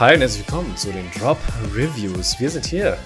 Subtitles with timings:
[0.00, 1.38] Hi und herzlich willkommen zu den Drop
[1.72, 2.40] Reviews.
[2.40, 2.98] Wir sind hier,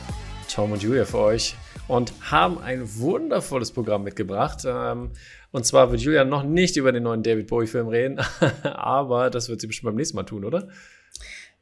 [0.50, 1.54] Tom und Julia, für euch
[1.86, 4.63] und haben ein wundervolles Programm mitgebracht.
[4.67, 5.11] Ähm,
[5.52, 8.18] und zwar wird Julia noch nicht über den neuen David Bowie-Film reden,
[8.62, 10.68] aber das wird sie bestimmt beim nächsten Mal tun, oder?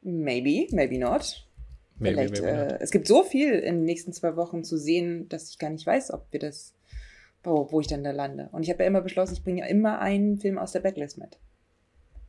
[0.01, 1.45] Maybe, maybe not.
[1.99, 2.77] Maybe, maybe äh, not.
[2.79, 5.85] es gibt so viel in den nächsten zwei Wochen zu sehen, dass ich gar nicht
[5.85, 6.73] weiß, ob wir das,
[7.43, 8.47] wo, wo ich dann da lande.
[8.53, 11.17] Und ich habe ja immer beschlossen, ich bringe ja immer einen Film aus der Backlist
[11.17, 11.37] mit.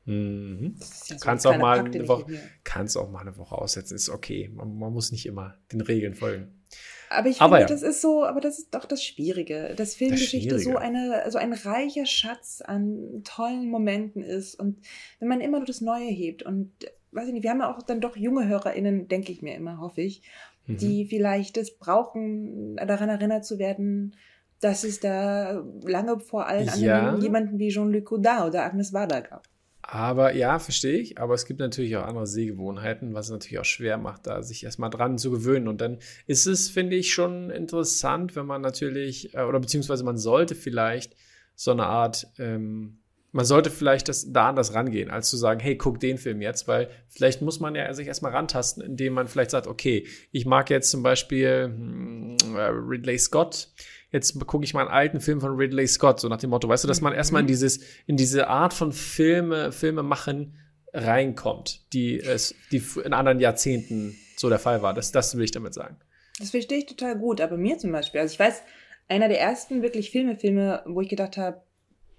[0.08, 0.74] Mhm.
[1.08, 2.24] Ja kannst, auch mal Pakt, eine Woche,
[2.64, 4.50] kannst auch mal eine Woche aussetzen, ist okay.
[4.54, 6.64] Man, man muss nicht immer den Regeln folgen.
[7.10, 7.78] Aber ich aber finde, ja.
[7.78, 11.36] das ist so, aber das ist doch das Schwierige, dass Filmgeschichte das so eine, so
[11.36, 14.78] ein reicher Schatz an tollen Momenten ist und
[15.18, 16.72] wenn man immer nur das Neue hebt und
[17.12, 19.78] weiß ich nicht, wir haben ja auch dann doch junge HörerInnen, denke ich mir immer,
[19.78, 20.22] hoffe ich,
[20.66, 20.78] mhm.
[20.78, 24.16] die vielleicht es brauchen, daran erinnert zu werden,
[24.60, 26.98] dass es da lange vor allen ja.
[26.98, 29.48] anderen jemanden wie Jean-Luc Godard oder Agnes Varda gab.
[29.90, 31.18] Aber ja, verstehe ich.
[31.18, 34.62] Aber es gibt natürlich auch andere Sehgewohnheiten, was es natürlich auch schwer macht, da sich
[34.62, 35.66] erstmal dran zu gewöhnen.
[35.66, 40.18] Und dann ist es, finde ich, schon interessant, wenn man natürlich, äh, oder beziehungsweise man
[40.18, 41.16] sollte vielleicht
[41.54, 42.98] so eine Art, ähm,
[43.32, 46.66] man sollte vielleicht das, da anders rangehen, als zu sagen, hey, guck den Film jetzt,
[46.66, 50.70] weil vielleicht muss man ja sich erstmal rantasten, indem man vielleicht sagt, okay, ich mag
[50.70, 53.68] jetzt zum Beispiel hm, äh, Ridley Scott
[54.10, 56.84] jetzt gucke ich mal einen alten Film von Ridley Scott, so nach dem Motto, weißt
[56.84, 57.48] du, dass man erstmal in mhm.
[57.48, 60.56] dieses, in diese Art von Filme, Filme machen
[60.92, 64.94] reinkommt, die es, die in anderen Jahrzehnten so der Fall war.
[64.94, 65.96] Das, das will ich damit sagen.
[66.38, 68.62] Das verstehe ich total gut, aber mir zum Beispiel, also ich weiß,
[69.08, 71.62] einer der ersten wirklich Filme, Filme, wo ich gedacht habe,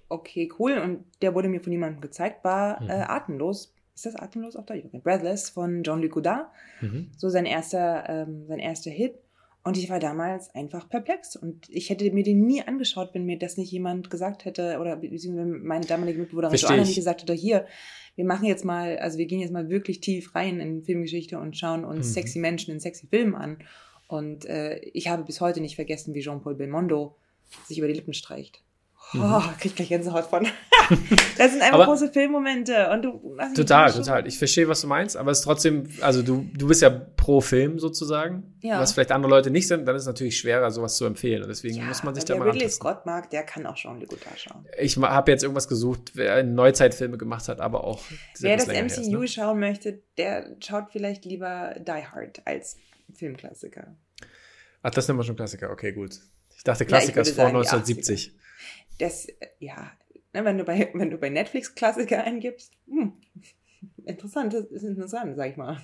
[0.10, 2.90] okay, cool, und der wurde mir von jemandem gezeigt, war mhm.
[2.90, 3.74] äh, Atemlos.
[3.96, 4.86] Ist das Atemlos auf Deutsch?
[5.04, 6.48] Breathless von Jean-Luc Godard.
[6.82, 7.12] Mhm.
[7.18, 9.16] So sein erster, ähm, sein erster Hit.
[9.62, 11.36] Und ich war damals einfach perplex.
[11.36, 14.96] Und ich hätte mir den nie angeschaut, wenn mir das nicht jemand gesagt hätte, oder
[14.96, 17.66] beziehungsweise meine damalige Mitbewohnerin Joanna nicht gesagt hätte, hier,
[18.16, 21.58] wir machen jetzt mal, also wir gehen jetzt mal wirklich tief rein in Filmgeschichte und
[21.58, 22.14] schauen uns mhm.
[22.14, 23.60] sexy Menschen in sexy Filmen an.
[24.08, 27.18] Und äh, ich habe bis heute nicht vergessen, wie Jean-Paul Belmondo
[27.66, 28.64] sich über die Lippen streicht.
[29.14, 29.24] Mhm.
[29.24, 30.44] Oh, krieg gleich Gänsehaut von.
[31.38, 33.38] das sind einfach aber große Filmmomente und du.
[33.56, 34.28] Total, total.
[34.28, 37.42] Ich verstehe, was du meinst, aber es ist trotzdem, also du, du bist ja pro
[37.42, 38.80] Film sozusagen, ja.
[38.80, 41.42] was vielleicht andere Leute nicht sind, dann ist es natürlich schwerer, sowas zu empfehlen.
[41.42, 42.46] Und deswegen ja, muss man sich da mal.
[42.46, 44.66] Wer Ridley Scott mag, der kann auch schon Godard schauen.
[44.80, 48.04] Ich habe jetzt irgendwas gesucht, wer Neuzeitfilme gemacht hat, aber auch.
[48.40, 49.28] Wer das MCU ist, ne?
[49.28, 52.78] schauen möchte, der schaut vielleicht lieber Die Hard als
[53.14, 53.96] Filmklassiker.
[54.84, 55.72] Ach, das nennen wir schon Klassiker.
[55.72, 56.20] Okay, gut.
[56.56, 58.36] Ich dachte, Klassiker ja, ich ist vor sagen, 1970
[59.00, 59.28] das,
[59.60, 59.92] ja,
[60.34, 63.14] ne, wenn du bei, wenn du bei Netflix Klassiker eingibst, hm,
[64.06, 65.78] interessant, das ist interessant, sag ich mal.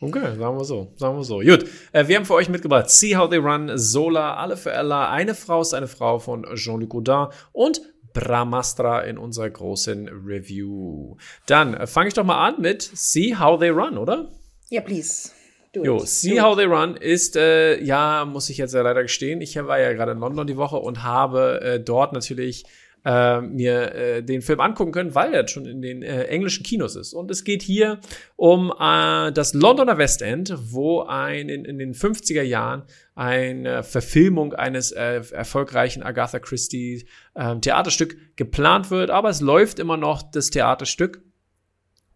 [0.00, 1.40] Okay, sagen wir so, sagen wir so.
[1.40, 5.10] Gut, äh, wir haben für euch mitgebracht See How They Run, Sola, Alle für Ella,
[5.10, 11.16] Eine Frau ist eine Frau von Jean-Luc Godin und Brahmastra in unserer großen Review.
[11.46, 14.30] Dann äh, fange ich doch mal an mit See How They Run, oder?
[14.70, 15.30] Ja, please.
[15.78, 16.08] Do jo, it.
[16.08, 16.58] See Do How it.
[16.58, 20.12] They Run ist, äh, ja, muss ich jetzt ja leider gestehen, ich war ja gerade
[20.12, 22.64] in London die Woche und habe äh, dort natürlich
[23.04, 26.96] äh, mir äh, den Film angucken können, weil er schon in den äh, englischen Kinos
[26.96, 27.14] ist.
[27.14, 28.00] Und es geht hier
[28.36, 32.82] um äh, das Londoner Westend, wo ein in, in den 50er Jahren
[33.14, 39.96] eine Verfilmung eines äh, erfolgreichen Agatha Christie äh, Theaterstück geplant wird, aber es läuft immer
[39.96, 41.22] noch das Theaterstück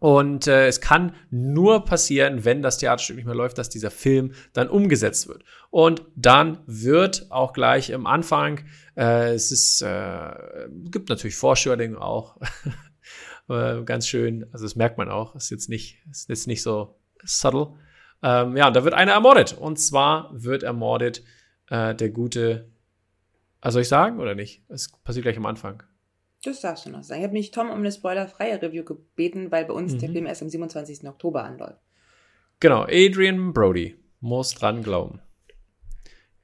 [0.03, 4.33] und äh, es kann nur passieren, wenn das Theaterstück nicht mehr läuft, dass dieser Film
[4.53, 5.45] dann umgesetzt wird.
[5.71, 8.65] Und dann wird auch gleich im Anfang,
[8.97, 10.35] äh, es ist, äh,
[10.87, 12.37] gibt natürlich Vorschauing auch,
[13.49, 16.99] äh, ganz schön, also das merkt man auch, ist jetzt nicht, ist jetzt nicht so
[17.23, 17.75] subtle.
[18.25, 19.53] Ähm, ja, da wird einer ermordet.
[19.53, 21.23] Und zwar wird ermordet
[21.71, 22.73] äh, der gute,
[23.61, 24.65] also soll ich sagen oder nicht?
[24.69, 25.85] Es passiert gleich am Anfang.
[26.45, 27.21] Das darfst du noch sagen.
[27.21, 29.99] Ich habe mich Tom um eine spoilerfreie Review gebeten, weil bei uns mhm.
[29.99, 31.09] der Film erst am 27.
[31.09, 31.81] Oktober anläuft.
[32.61, 35.21] Genau, Adrian Brody muss dran glauben.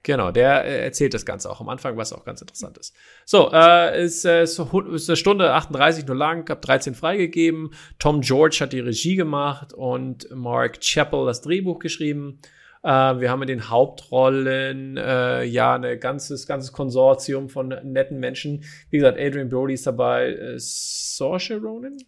[0.05, 2.95] Genau, der äh, erzählt das Ganze auch am Anfang, was auch ganz interessant ist.
[3.25, 7.75] So, äh, ist, äh, ist eine Stunde 38 nur lang, hab 13 freigegeben.
[7.99, 12.41] Tom George hat die Regie gemacht und Mark Chappell das Drehbuch geschrieben.
[12.83, 18.65] Äh, wir haben in den Hauptrollen äh, ja ein ganzes, ganzes Konsortium von netten Menschen.
[18.91, 20.33] Wie gesagt, Adrian Brody ist dabei.
[20.33, 21.99] Äh, Saoirse Ronan?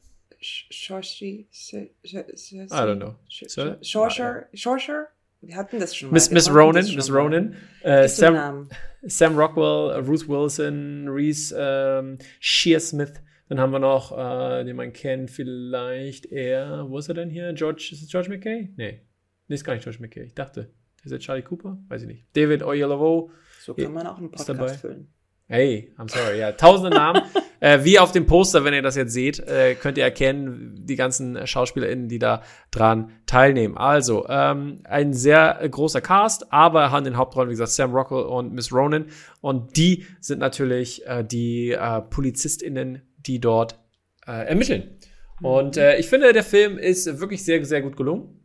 [0.70, 1.24] Saoirse?
[1.24, 1.46] I
[2.04, 3.14] don't know.
[3.28, 4.46] Saoirse?
[4.52, 5.08] Saoirse?
[5.42, 6.14] Wir hatten das schon mal.
[6.14, 7.56] Miss, Miss Ronan, Miss Ronan.
[7.82, 8.68] Äh, Sam,
[9.02, 13.22] Sam Rockwell, Ruth Wilson, Reese ähm, Shearsmith.
[13.48, 17.52] Dann haben wir noch, äh, den man kennt, vielleicht eher, wo ist er denn hier?
[17.54, 18.68] George, ist es George McKay?
[18.76, 19.00] Nee.
[19.50, 20.22] Nee, ist gar nicht George McKay.
[20.22, 20.70] Ich dachte,
[21.02, 21.76] ist jetzt Charlie Cooper?
[21.88, 22.24] Weiß ich nicht.
[22.34, 23.32] David Oyelowo.
[23.60, 25.12] So kann man auch einen Podcast füllen.
[25.48, 26.52] Hey, I'm sorry, ja.
[26.52, 27.22] Tausende Namen.
[27.58, 30.94] äh, wie auf dem Poster, wenn ihr das jetzt seht, äh, könnt ihr erkennen, die
[30.94, 33.76] ganzen SchauspielerInnen, die da dran teilnehmen.
[33.76, 38.52] Also, ähm, ein sehr großer Cast, aber haben den Hauptrollen, wie gesagt, Sam Rockwell und
[38.52, 39.06] Miss Ronan.
[39.40, 43.80] Und die sind natürlich äh, die äh, PolizistInnen, die dort
[44.28, 44.96] äh, ermitteln.
[45.42, 48.39] Und äh, ich finde, der Film ist wirklich sehr, sehr gut gelungen.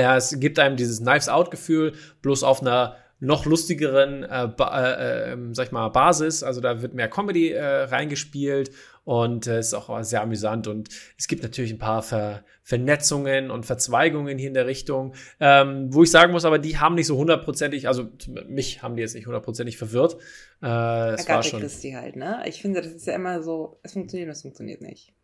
[0.00, 5.36] Ja, es gibt einem dieses Knives Out-Gefühl, bloß auf einer noch lustigeren, äh, äh, äh,
[5.52, 6.42] sag ich mal, Basis.
[6.42, 8.70] Also da wird mehr Comedy äh, reingespielt
[9.04, 10.66] und äh, ist auch sehr amüsant.
[10.66, 15.94] Und es gibt natürlich ein paar Ver Vernetzungen und Verzweigungen hier in der Richtung, ähm,
[15.94, 18.08] wo ich sagen muss, aber die haben nicht so hundertprozentig, also
[18.48, 20.16] mich haben die jetzt nicht hundertprozentig verwirrt.
[20.60, 22.42] Äh, es war schon Christi halt, ne?
[22.46, 25.14] Ich finde, das ist ja immer so, es funktioniert, es funktioniert nicht.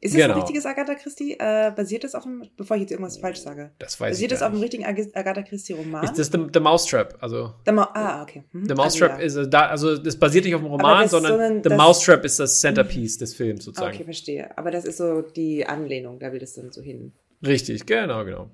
[0.00, 0.34] Ist das genau.
[0.34, 1.36] ein richtiges Agatha Christie?
[1.38, 3.72] Äh, basiert das auf dem, bevor ich jetzt irgendwas falsch sage?
[3.78, 6.04] Das weiß basiert ich das auf einem richtigen Agatha Christie Roman?
[6.04, 7.18] Ist das The, The Mousetrap?
[7.20, 7.54] Also.
[7.66, 8.44] The Ma ah, okay.
[8.52, 8.68] Mhm.
[8.68, 9.44] The Mousetrap also, ja.
[9.44, 12.38] ist da, also das basiert nicht auf dem Roman, sondern so ein, The Mousetrap ist
[12.38, 13.94] das Centerpiece des Films sozusagen.
[13.94, 14.56] Okay, verstehe.
[14.56, 17.12] Aber das ist so die Anlehnung, da will das dann so hin.
[17.44, 18.50] Richtig, genau, genau.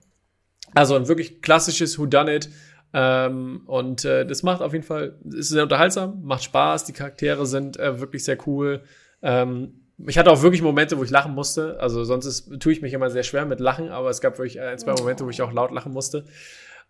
[0.75, 2.49] Also ein wirklich klassisches Whodunit.
[2.95, 7.45] Ähm, und äh, das macht auf jeden Fall, ist sehr unterhaltsam, macht Spaß, die Charaktere
[7.45, 8.83] sind äh, wirklich sehr cool.
[9.21, 11.79] Ähm, ich hatte auch wirklich Momente, wo ich lachen musste.
[11.81, 14.61] Also sonst ist, tue ich mich immer sehr schwer mit Lachen, aber es gab wirklich
[14.61, 16.25] ein, zwei Momente, wo ich auch laut lachen musste.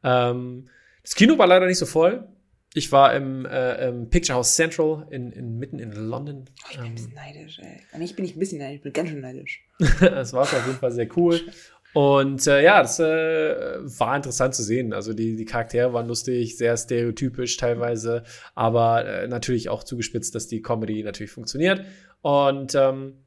[0.03, 0.69] Ähm,
[1.03, 2.27] das Kino war leider nicht so voll.
[2.77, 6.47] Ich war im, äh, im Picture House Central in, in, mitten in London.
[6.49, 7.81] Oh, ich bin ein bisschen ähm, neidisch, ey.
[7.93, 9.65] Und ich bin nicht ein bisschen neidisch, ich bin ganz schön neidisch.
[10.01, 11.41] das war auf jeden Fall sehr cool.
[11.93, 14.93] Und äh, ja, das äh, war interessant zu sehen.
[14.93, 18.25] Also die, die Charaktere waren lustig, sehr stereotypisch teilweise,
[18.56, 21.85] aber äh, natürlich auch zugespitzt, dass die Comedy natürlich funktioniert.
[22.25, 23.19] Und ähm,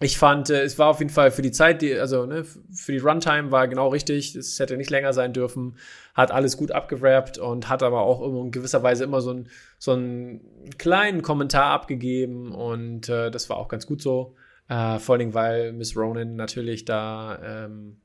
[0.00, 2.92] ich fand, äh, es war auf jeden Fall für die Zeit, die, also ne, für
[2.92, 4.34] die Runtime war genau richtig.
[4.34, 5.76] Es hätte nicht länger sein dürfen.
[6.14, 9.92] Hat alles gut abgewrappt und hat aber auch in gewisser Weise immer so, ein, so
[9.92, 12.52] einen kleinen Kommentar abgegeben.
[12.52, 14.34] Und äh, das war auch ganz gut so.
[14.66, 18.00] Äh, vor allem, weil Miss Ronan natürlich da ähm,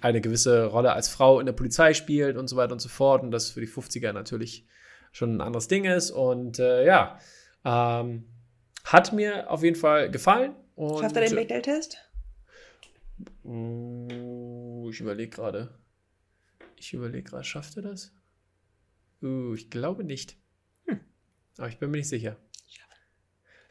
[0.00, 3.24] eine gewisse Rolle als Frau in der Polizei spielt und so weiter und so fort.
[3.24, 4.68] Und das für die 50er natürlich
[5.10, 6.12] schon ein anderes Ding ist.
[6.12, 7.18] Und äh, ja,
[7.64, 8.24] ähm,
[8.92, 10.54] hat mir auf jeden Fall gefallen.
[10.76, 11.98] Schafft er den Bechdel-Test?
[13.44, 15.74] Uh, ich überlege gerade.
[16.76, 18.12] Ich überlege gerade, schafft er das?
[19.22, 20.36] Uh, ich glaube nicht.
[20.86, 21.00] Hm.
[21.58, 22.36] Aber ich bin mir nicht sicher.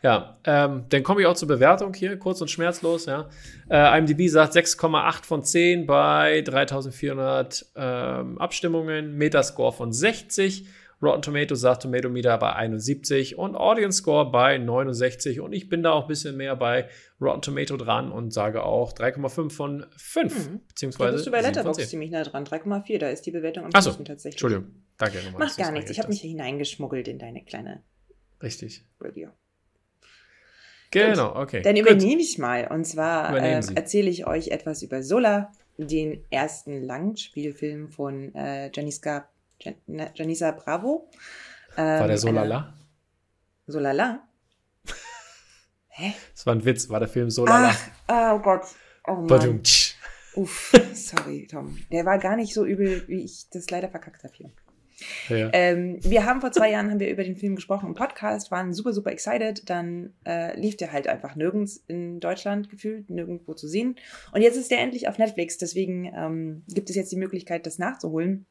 [0.03, 3.07] Ja, ähm, dann komme ich auch zur Bewertung hier, kurz und schmerzlos.
[3.07, 3.29] Ja.
[3.67, 10.67] Äh, IMDb sagt 6,8 von 10 bei 3400 ähm, Abstimmungen, Metascore von 60
[11.01, 15.39] Rotten Tomatoes sagt Tomato Meter bei 71 und Audience Score bei 69.
[15.39, 16.89] Und ich bin da auch ein bisschen mehr bei
[17.21, 20.49] Rotten Tomato dran und sage auch 3,5 von 5.
[20.49, 20.61] Mhm.
[20.67, 21.09] Beziehungsweise.
[21.09, 22.45] Da bist du bei Letterboxd ziemlich nah dran.
[22.45, 24.41] 3,4, da ist die Bewertung am besten tatsächlich.
[24.41, 24.73] Entschuldigung.
[24.97, 25.47] Danke nochmal.
[25.47, 25.91] Macht gar nichts.
[25.91, 27.83] Ich habe mich hier hineingeschmuggelt in deine kleine
[28.41, 28.85] Richtig.
[29.01, 29.29] Review.
[30.91, 31.61] Genau, okay.
[31.61, 32.67] Dann übernehme ich mal.
[32.71, 39.29] Und zwar äh, erzähle ich euch etwas über Sola, den ersten Langspielfilm von äh, Janiska
[39.87, 41.09] Ne, Janisa Bravo.
[41.77, 42.73] Ähm, war der Solala?
[43.65, 44.27] Solala?
[45.89, 46.13] Hä?
[46.33, 47.75] Das war ein Witz, war der Film Solala.
[48.07, 48.65] Ach, oh Gott.
[49.05, 49.61] Oh Mann.
[50.35, 51.77] Uff, sorry, Tom.
[51.91, 54.51] Der war gar nicht so übel, wie ich das leider verkackt habe hier.
[55.29, 55.49] Ja.
[55.53, 58.73] Ähm, wir haben vor zwei Jahren haben wir über den Film gesprochen im Podcast, waren
[58.73, 59.69] super, super excited.
[59.69, 63.95] Dann äh, lief der halt einfach nirgends in Deutschland gefühlt, nirgendwo zu sehen.
[64.31, 67.77] Und jetzt ist der endlich auf Netflix, deswegen ähm, gibt es jetzt die Möglichkeit, das
[67.77, 68.45] nachzuholen.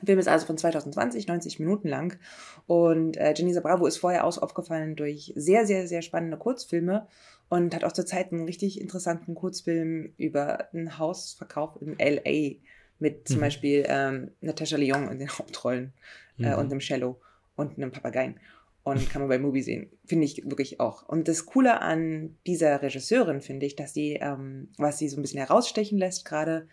[0.00, 2.18] Der Film ist also von 2020, 90 Minuten lang.
[2.66, 7.06] Und äh, Janisa Bravo ist vorher aus aufgefallen durch sehr, sehr, sehr spannende Kurzfilme
[7.48, 12.56] und hat auch zurzeit einen richtig interessanten Kurzfilm über einen Hausverkauf in L.A.
[12.98, 13.40] mit zum mhm.
[13.40, 15.92] Beispiel ähm, Natascha Lyon in den Hauptrollen
[16.38, 16.54] äh, mhm.
[16.54, 17.20] und einem Cello
[17.56, 18.40] und einem Papageien.
[18.82, 19.90] Und kann man bei Movie sehen.
[20.06, 21.06] Finde ich wirklich auch.
[21.06, 25.22] Und das Coole an dieser Regisseurin finde ich, dass sie, ähm, was sie so ein
[25.22, 26.66] bisschen herausstechen lässt gerade,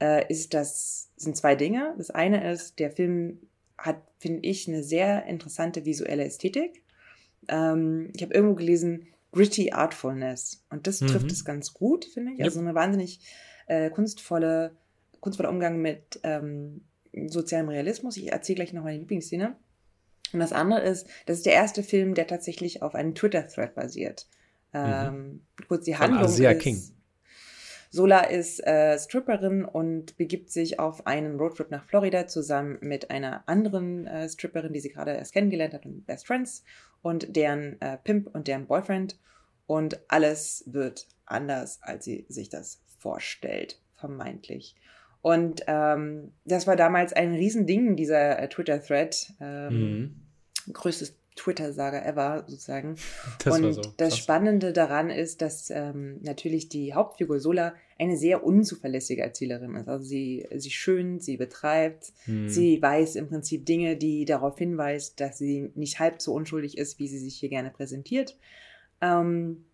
[0.00, 1.94] äh, ist das, sind zwei Dinge.
[1.98, 3.40] Das eine ist, der Film
[3.78, 6.82] hat, finde ich, eine sehr interessante visuelle Ästhetik.
[7.48, 10.64] Ähm, ich habe irgendwo gelesen, gritty Artfulness.
[10.70, 11.08] Und das mhm.
[11.08, 12.42] trifft es ganz gut, finde ich.
[12.42, 13.20] Also eine wahnsinnig
[13.66, 14.76] äh, kunstvolle,
[15.20, 16.82] kunstvoller Umgang mit ähm,
[17.26, 18.16] sozialem Realismus.
[18.16, 19.56] Ich erzähle gleich noch meine Lieblingsszene.
[20.32, 24.26] Und das andere ist, das ist der erste Film, der tatsächlich auf einem Twitter-Thread basiert.
[24.72, 24.80] Mhm.
[24.84, 26.82] Ähm, kurz die Handlung Asia ist, King.
[27.96, 33.42] Sola ist äh, Stripperin und begibt sich auf einen Roadtrip nach Florida zusammen mit einer
[33.48, 36.62] anderen äh, Stripperin, die sie gerade erst kennengelernt hat und Best Friends
[37.02, 39.18] und deren äh, Pimp und deren Boyfriend.
[39.66, 44.76] Und alles wird anders, als sie sich das vorstellt, vermeintlich.
[45.22, 49.32] Und ähm, das war damals ein Riesending, dieser äh, Twitter-Thread.
[49.40, 49.90] Ähm,
[50.66, 50.72] mhm.
[50.72, 52.96] Größtes Twitter-Saga ever, sozusagen.
[53.42, 53.82] Das und war so.
[53.96, 54.16] das.
[54.16, 59.88] Spannende daran ist, dass ähm, natürlich die Hauptfigur Sola eine sehr unzuverlässige Erzählerin ist.
[59.88, 62.48] Also sie, sie schönt, sie betreibt, Hm.
[62.48, 66.98] sie weiß im Prinzip Dinge, die darauf hinweisen, dass sie nicht halb so unschuldig ist,
[66.98, 68.36] wie sie sich hier gerne präsentiert.
[69.00, 69.64] Ähm,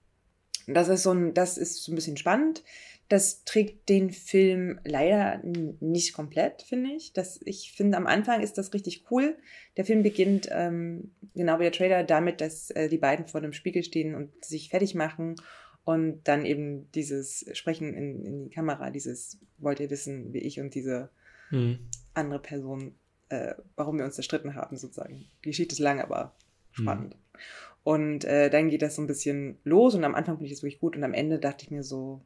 [0.66, 2.62] das ist so ein, das ist so ein bisschen spannend.
[3.08, 5.42] Das trägt den Film leider
[5.80, 7.12] nicht komplett, finde ich.
[7.12, 9.36] Das, ich finde, am Anfang ist das richtig cool.
[9.76, 13.52] Der Film beginnt, ähm, genau wie der Trailer, damit, dass äh, die beiden vor dem
[13.52, 15.34] Spiegel stehen und sich fertig machen
[15.84, 20.60] und dann eben dieses Sprechen in, in die Kamera, dieses wollt ihr wissen, wie ich
[20.60, 21.10] und diese
[21.50, 21.78] Hm.
[22.14, 22.94] andere Person,
[23.28, 25.26] äh, warum wir uns zerstritten haben, sozusagen.
[25.44, 26.34] Die Geschichte ist lang, aber
[26.72, 27.16] spannend.
[27.84, 30.62] Und äh, dann geht das so ein bisschen los und am Anfang finde ich das
[30.62, 32.22] wirklich gut und am Ende dachte ich mir so,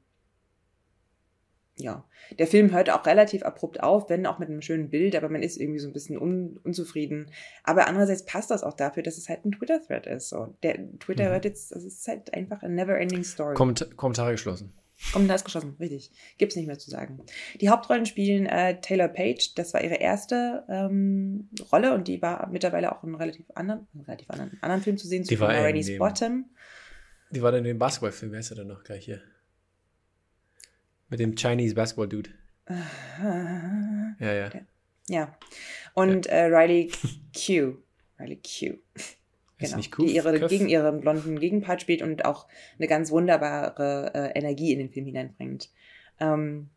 [1.78, 2.04] ja,
[2.38, 5.42] der Film hört auch relativ abrupt auf, wenn auch mit einem schönen Bild, aber man
[5.42, 7.30] ist irgendwie so ein bisschen un unzufrieden.
[7.64, 10.30] Aber andererseits passt das auch dafür, dass es halt ein Twitter-Thread ist.
[10.30, 10.56] So.
[10.62, 11.33] Der Twitter Mhm.
[11.35, 13.54] wird jetzt, das ist halt einfach eine never-ending Story.
[13.54, 14.73] Komment Kommentare geschlossen.
[15.12, 16.11] Kommentar ist geschlossen, richtig.
[16.38, 17.21] Gibt's nicht mehr zu sagen.
[17.61, 22.49] Die Hauptrollen spielen äh, Taylor Page, das war ihre erste ähm, Rolle und die war
[22.50, 26.47] mittlerweile auch in einem relativ anderen, relativ anderen, anderen Film zu sehen, Rainey's dem- Bottom.
[27.30, 29.21] Die war denn in dem Basketballfilm, wer ist er denn noch gleich hier?
[31.09, 32.31] Mit dem Chinese Basketball Dude.
[34.19, 34.51] Ja, ja.
[35.09, 35.37] Ja.
[35.95, 36.91] Und Äh, Riley
[37.35, 37.77] Q.
[38.19, 38.77] Riley Q.
[38.95, 39.17] Ist
[39.59, 39.77] Genau.
[39.77, 40.51] nicht Kuf, die ihre, Köf?
[40.51, 42.47] gegen ihren blonden Gegenpart spielt und auch
[42.79, 45.71] eine ganz wunderbare äh, Energie in den Film hineinbringt.
[46.21, 46.69] Ähm,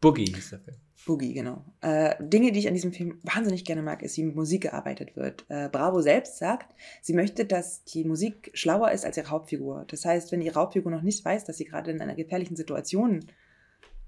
[0.00, 0.76] Boogie hieß der Film.
[1.06, 1.64] Boogie, genau.
[1.80, 5.14] Äh, Dinge, die ich an diesem Film wahnsinnig gerne mag, ist, wie mit Musik gearbeitet
[5.16, 5.44] wird.
[5.48, 9.84] Äh, Bravo selbst sagt, sie möchte, dass die Musik schlauer ist als ihre Hauptfigur.
[9.88, 13.24] Das heißt, wenn ihre Hauptfigur noch nicht weiß, dass sie gerade in einer gefährlichen Situation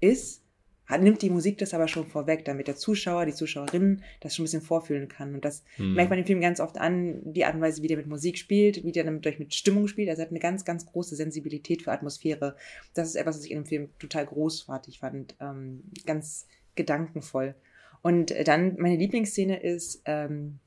[0.01, 0.41] ist,
[0.99, 4.45] nimmt die Musik das aber schon vorweg, damit der Zuschauer, die Zuschauerin das schon ein
[4.45, 5.33] bisschen vorfühlen kann.
[5.33, 5.93] Und das Hm.
[5.93, 8.37] merkt man im Film ganz oft an, die Art und Weise, wie der mit Musik
[8.37, 10.09] spielt, wie der damit durch mit Stimmung spielt.
[10.09, 12.57] Also er hat eine ganz, ganz große Sensibilität für Atmosphäre.
[12.93, 15.35] Das ist etwas, was ich in dem Film total großartig fand.
[15.39, 17.55] Ähm, ganz gedankenvoll.
[18.01, 20.59] Und äh, dann meine Lieblingsszene ist, ähm,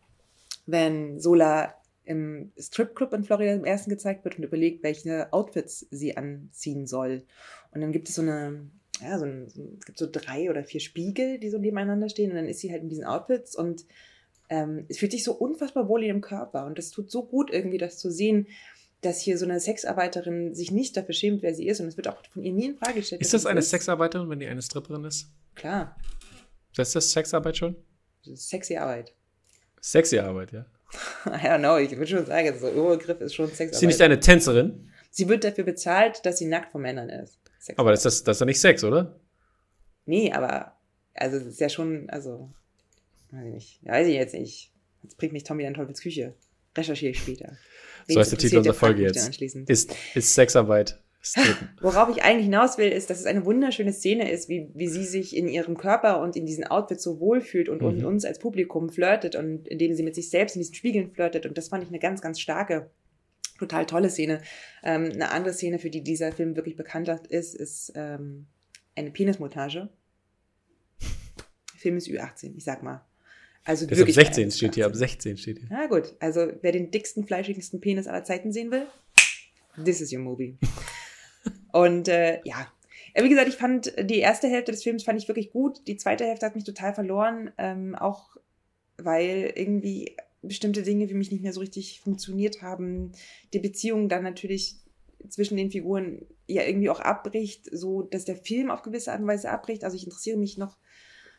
[0.66, 1.74] wenn Sola
[2.04, 7.24] im Stripclub in Florida im ersten gezeigt wird und überlegt, welche Outfits sie anziehen soll.
[7.72, 8.70] Und dann gibt es so eine,
[9.02, 12.08] ja, so ein, so ein, es gibt so drei oder vier Spiegel, die so nebeneinander
[12.08, 13.84] stehen und dann ist sie halt in diesen Outfits und
[14.50, 17.50] ähm, es fühlt sich so unfassbar wohl in ihrem Körper und das tut so gut
[17.50, 18.46] irgendwie, das zu sehen,
[19.00, 22.08] dass hier so eine Sexarbeiterin sich nicht dafür schämt, wer sie ist und es wird
[22.08, 23.20] auch von ihr nie in Frage gestellt.
[23.20, 23.70] Ist das eine ist.
[23.70, 25.28] Sexarbeiterin, wenn die eine Stripperin ist?
[25.54, 25.96] Klar,
[26.76, 27.76] Ist das Sexarbeit schon?
[28.24, 29.12] das ist sexy Arbeit.
[29.82, 30.64] Sexy Arbeit, ja.
[31.26, 33.88] I don't know, ich würde schon sagen, so Überbegriff ist schon Ist sie Sexarbeit.
[33.88, 34.90] nicht eine Tänzerin?
[35.10, 37.38] Sie wird dafür bezahlt, dass sie nackt von Männern ist.
[37.64, 39.18] Sex Aber das ist, das ist ja nicht Sex, oder?
[40.04, 40.76] Nee, aber,
[41.14, 42.50] also, es ist ja schon, also,
[43.30, 44.70] weiß ich nicht, weiß ich jetzt nicht.
[45.02, 46.34] Jetzt bringt mich Tommy in Teufels Küche.
[46.76, 47.56] Recherchiere ich später.
[48.06, 49.40] So heißt der Titel unserer Folge jetzt.
[49.66, 51.00] Ist, ist Sexarbeit.
[51.80, 55.04] Worauf ich eigentlich hinaus will, ist, dass es eine wunderschöne Szene ist, wie, wie sie
[55.04, 58.04] sich in ihrem Körper und in diesen Outfits so wohlfühlt und, und Mhm.
[58.04, 61.46] uns als Publikum flirtet und indem sie mit sich selbst in diesen Spiegeln flirtet.
[61.46, 62.90] Und das fand ich eine ganz, ganz starke,
[63.58, 64.40] total tolle Szene.
[64.82, 68.46] Ähm, eine andere Szene, für die dieser Film wirklich bekannt ist, ist ähm,
[68.96, 69.88] eine Penismontage.
[71.00, 73.04] Der Film ist Ü18, ich sag mal.
[73.64, 74.96] Also Ist ab wirklich 16 eine steht hier, ab Ü18.
[74.96, 75.68] 16 steht hier.
[75.70, 78.86] Na gut, also wer den dicksten, fleischigsten Penis aller Zeiten sehen will,
[79.84, 80.58] this is your movie.
[81.72, 82.70] Und äh, ja,
[83.16, 85.86] Ja, wie gesagt, ich fand die erste Hälfte des Films fand ich wirklich gut.
[85.86, 88.36] Die zweite Hälfte hat mich total verloren, ähm, auch
[88.96, 90.16] weil irgendwie
[90.46, 93.12] bestimmte Dinge für mich nicht mehr so richtig funktioniert haben.
[93.52, 94.76] Die Beziehung dann natürlich
[95.28, 99.26] zwischen den Figuren ja irgendwie auch abbricht, so dass der Film auf gewisse Art und
[99.26, 99.84] Weise abbricht.
[99.84, 100.76] Also ich interessiere mich noch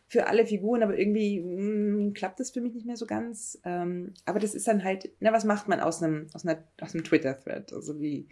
[0.07, 3.59] für alle Figuren, aber irgendwie mh, klappt das für mich nicht mehr so ganz.
[3.65, 6.45] Ähm, aber das ist dann halt, na, was macht man aus einem, aus
[6.81, 7.73] aus einem Twitter-Thread?
[7.73, 8.27] Also wie,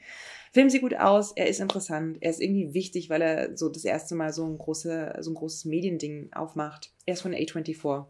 [0.51, 3.85] Film sieht gut aus, er ist interessant, er ist irgendwie wichtig, weil er so das
[3.85, 6.93] erste Mal so ein, große, so ein großes Mediending aufmacht.
[7.07, 8.05] Er ist von A24.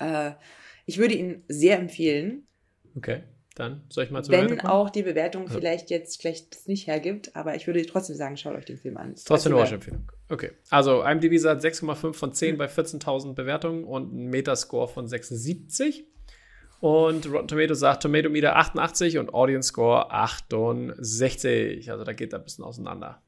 [0.00, 0.32] Äh,
[0.88, 2.46] ich würde ihn sehr empfehlen,
[2.96, 3.22] Okay,
[3.54, 5.52] dann soll ich mal zur wenn auch die Bewertung Ja.
[5.52, 9.12] vielleicht jetzt das nicht hergibt, aber ich würde trotzdem sagen, schaut euch den Film an.
[9.12, 10.10] Ist trotzdem eine Watch-Empfehlung.
[10.30, 10.52] Okay.
[10.70, 16.06] Also, IMDb sagt 6,5 von 10 bei 14.000 Bewertungen und ein Metascore von 76.
[16.80, 21.90] Und Rotten Tomatoes sagt Tomato Meter 88 und Audience Score 68.
[21.90, 23.22] Also, da geht er ein bisschen auseinander.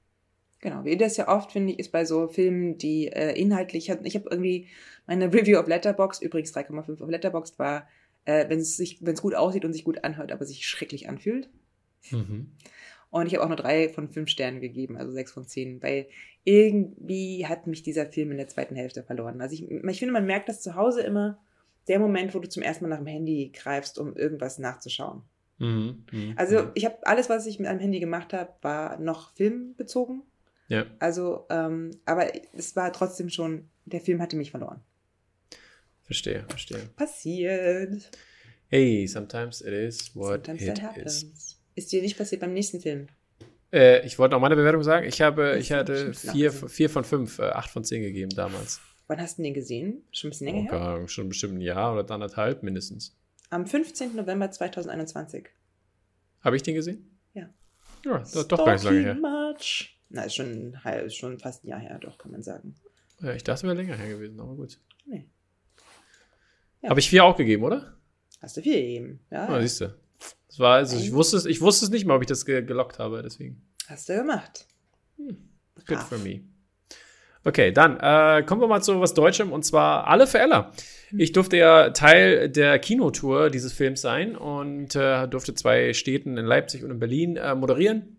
[0.60, 4.14] Genau, wie das ja oft, finde ich, ist bei so Filmen, die äh, inhaltlich, ich
[4.16, 4.68] habe irgendwie
[5.06, 7.88] meine Review auf Letterboxd, übrigens 3,5 auf Letterboxd war,
[8.26, 11.08] äh, wenn es sich, wenn es gut aussieht und sich gut anhört, aber sich schrecklich
[11.08, 11.48] anfühlt.
[12.10, 12.52] Mhm.
[13.10, 16.06] Und ich habe auch nur drei von fünf Sternen gegeben, also sechs von zehn, weil
[16.44, 19.40] irgendwie hat mich dieser Film in der zweiten Hälfte verloren.
[19.40, 21.38] Also ich, ich finde, man merkt das zu Hause immer.
[21.88, 25.22] der Moment, wo du zum ersten Mal nach dem Handy greifst, um irgendwas nachzuschauen.
[25.58, 26.04] Mhm.
[26.12, 26.34] Mhm.
[26.36, 30.22] Also ich habe alles, was ich mit einem Handy gemacht habe, war noch filmbezogen.
[30.70, 30.86] Ja.
[31.00, 34.80] Also, ähm, aber es war trotzdem schon, der Film hatte mich verloren.
[36.04, 36.88] Verstehe, verstehe.
[36.96, 38.10] Passiert.
[38.68, 41.22] Hey, sometimes it is what Sometimes it that happens.
[41.24, 41.60] is.
[41.74, 43.08] Ist dir nicht passiert beim nächsten Film?
[43.72, 45.06] Äh, ich wollte noch meine Bewertung sagen.
[45.06, 48.80] Ich habe, ich hatte vier, vier von fünf, äh, acht von zehn gegeben damals.
[49.08, 50.04] Wann hast du den gesehen?
[50.12, 50.70] Schon ein bisschen Oh, länger her?
[50.70, 53.16] keine Ahnung, schon bestimmt ein Jahr oder anderthalb mindestens.
[53.50, 54.14] Am 15.
[54.14, 55.48] November 2021.
[56.42, 57.18] Habe ich den gesehen?
[57.34, 57.52] Ja.
[58.04, 59.14] Ja, doch, doch gar nicht lange her.
[59.16, 59.96] Much.
[60.10, 60.76] Na, ist schon,
[61.06, 62.74] ist schon fast ein Jahr her, doch, kann man sagen.
[63.22, 64.78] Ja, ich dachte, es wäre länger her gewesen, aber gut.
[65.06, 65.28] Nee.
[66.82, 66.90] Ja.
[66.90, 67.96] Habe ich vier auch gegeben, oder?
[68.40, 69.20] Hast du viel gegeben.
[69.30, 69.94] Ja, Ah, siehst du.
[70.48, 72.62] Das war, also ich wusste es, ich wusste es nicht mal, ob ich das ge
[72.62, 73.62] gelockt habe, deswegen.
[73.86, 74.66] hast du gemacht.
[75.18, 75.38] Good
[75.86, 76.08] Brav.
[76.08, 76.40] for me.
[77.44, 80.72] Okay, dann äh, kommen wir mal zu was Deutschem und zwar Alle für Ella.
[81.16, 86.44] Ich durfte ja Teil der Kinotour dieses Films sein und äh, durfte zwei Städten in
[86.44, 88.18] Leipzig und in Berlin äh, moderieren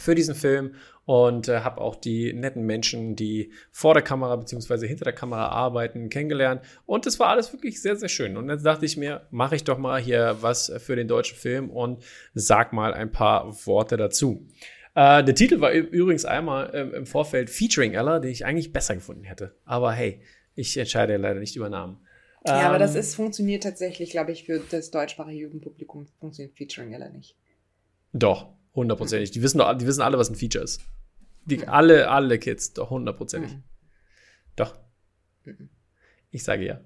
[0.00, 4.86] für diesen Film und äh, habe auch die netten Menschen, die vor der Kamera bzw.
[4.86, 6.62] hinter der Kamera arbeiten, kennengelernt.
[6.86, 8.36] Und das war alles wirklich sehr, sehr schön.
[8.36, 11.70] Und jetzt dachte ich mir, mache ich doch mal hier was für den deutschen Film
[11.70, 12.02] und
[12.34, 14.46] sag mal ein paar Worte dazu.
[14.94, 18.94] Äh, der Titel war übrigens einmal ähm, im Vorfeld Featuring Ella, den ich eigentlich besser
[18.94, 19.54] gefunden hätte.
[19.64, 20.22] Aber hey,
[20.54, 21.98] ich entscheide leider nicht über Namen.
[22.46, 26.92] Ja, aber das Ähm, ist, funktioniert tatsächlich, glaube ich, für das deutschsprachige Jugendpublikum funktioniert Featuring
[26.92, 27.36] Ella nicht.
[28.12, 29.30] Doch, hundertprozentig.
[29.30, 30.80] Die wissen doch, die wissen alle, was ein Feature ist.
[31.44, 33.52] Die, alle, alle Kids, doch hundertprozentig.
[33.52, 33.62] Mhm.
[34.56, 34.78] Doch.
[35.44, 35.70] Mhm.
[36.30, 36.80] Ich sage ja.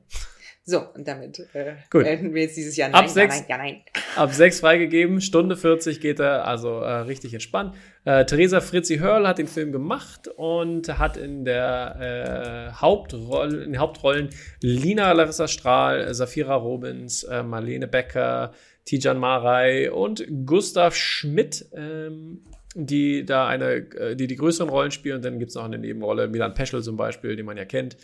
[0.66, 2.04] So, und damit äh, Gut.
[2.04, 2.88] beenden wir jetzt dieses Jahr.
[2.88, 3.36] Ab Nein, ja, sechs.
[3.40, 3.82] nein, ja, nein.
[4.16, 7.74] Ab 6 freigegeben, Stunde 40 geht er, also äh, richtig entspannt.
[8.06, 13.72] Äh, Theresa Fritzi Hörl hat den Film gemacht und hat in der äh, Hauptrolle, in
[13.72, 14.30] den Hauptrollen
[14.62, 18.52] Lina Larissa Strahl, Safira Robins, äh, Marlene Becker,
[18.84, 22.42] Tijan Marei und Gustav Schmidt, ähm,
[22.74, 25.16] die da eine, äh, die die größeren Rollen spielen.
[25.16, 27.96] Und dann gibt es noch eine Nebenrolle, Milan Peschel zum Beispiel, den man ja kennt.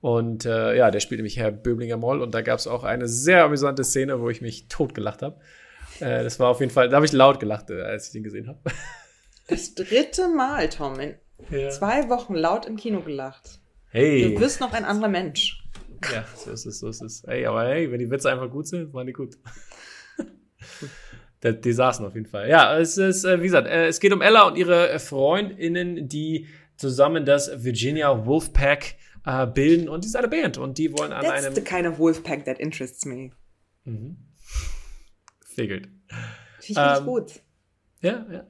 [0.00, 2.20] Und äh, ja, der spielt nämlich Herr Böblinger Moll.
[2.22, 5.40] Und da gab es auch eine sehr amüsante Szene, wo ich mich totgelacht habe.
[6.00, 8.22] Äh, das war auf jeden Fall, da habe ich laut gelacht, äh, als ich den
[8.22, 8.58] gesehen habe.
[9.48, 11.14] Das dritte Mal, Tom, in
[11.52, 11.70] Ja.
[11.70, 13.60] zwei Wochen laut im Kino gelacht.
[13.90, 14.34] Hey.
[14.34, 15.62] Du wirst noch ein anderer Mensch.
[16.12, 17.22] Ja, so ist es, so ist es.
[17.24, 19.36] Hey, aber hey, wenn die Witze einfach gut sind, waren die gut.
[21.44, 22.48] Die, saßen auf jeden Fall.
[22.48, 26.08] Ja, es ist, äh, wie gesagt, äh, es geht um Ella und ihre äh, FreundInnen,
[26.08, 26.46] die
[26.76, 29.88] zusammen das Virginia Wolfpack äh, bilden.
[29.88, 31.54] Und die ist eine Band und die wollen an That's einem.
[31.54, 33.30] the kind of Wolfpack that interests me.
[33.84, 34.16] Mhm.
[35.54, 35.88] Figelt.
[36.60, 37.32] Finde ich Ähm, gut.
[38.06, 38.44] Ja, ja,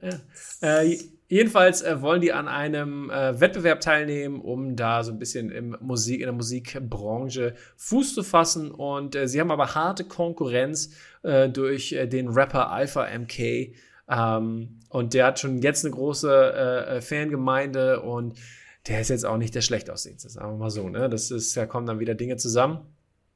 [0.61, 0.81] ja.
[0.81, 5.49] Äh, jedenfalls äh, wollen die an einem äh, Wettbewerb teilnehmen, um da so ein bisschen
[5.51, 8.71] im Musik, in der Musikbranche Fuß zu fassen.
[8.71, 10.91] Und äh, sie haben aber harte Konkurrenz
[11.23, 13.73] äh, durch äh, den Rapper Alpha MK.
[14.09, 18.39] Ähm, und der hat schon jetzt eine große Fangemeinde und
[18.87, 20.87] der ist jetzt auch nicht der schlecht aussehendste, sagen wir mal so.
[20.87, 21.09] Ne?
[21.09, 22.87] Das ist, da kommen dann wieder Dinge zusammen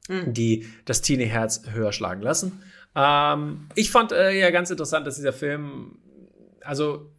[0.08, 0.34] Mhm.
[0.34, 2.60] die das Teenie-Herz höher schlagen lassen.
[2.94, 5.98] Ähm, ich fand äh, ja ganz interessant, dass dieser Film,
[6.64, 7.12] also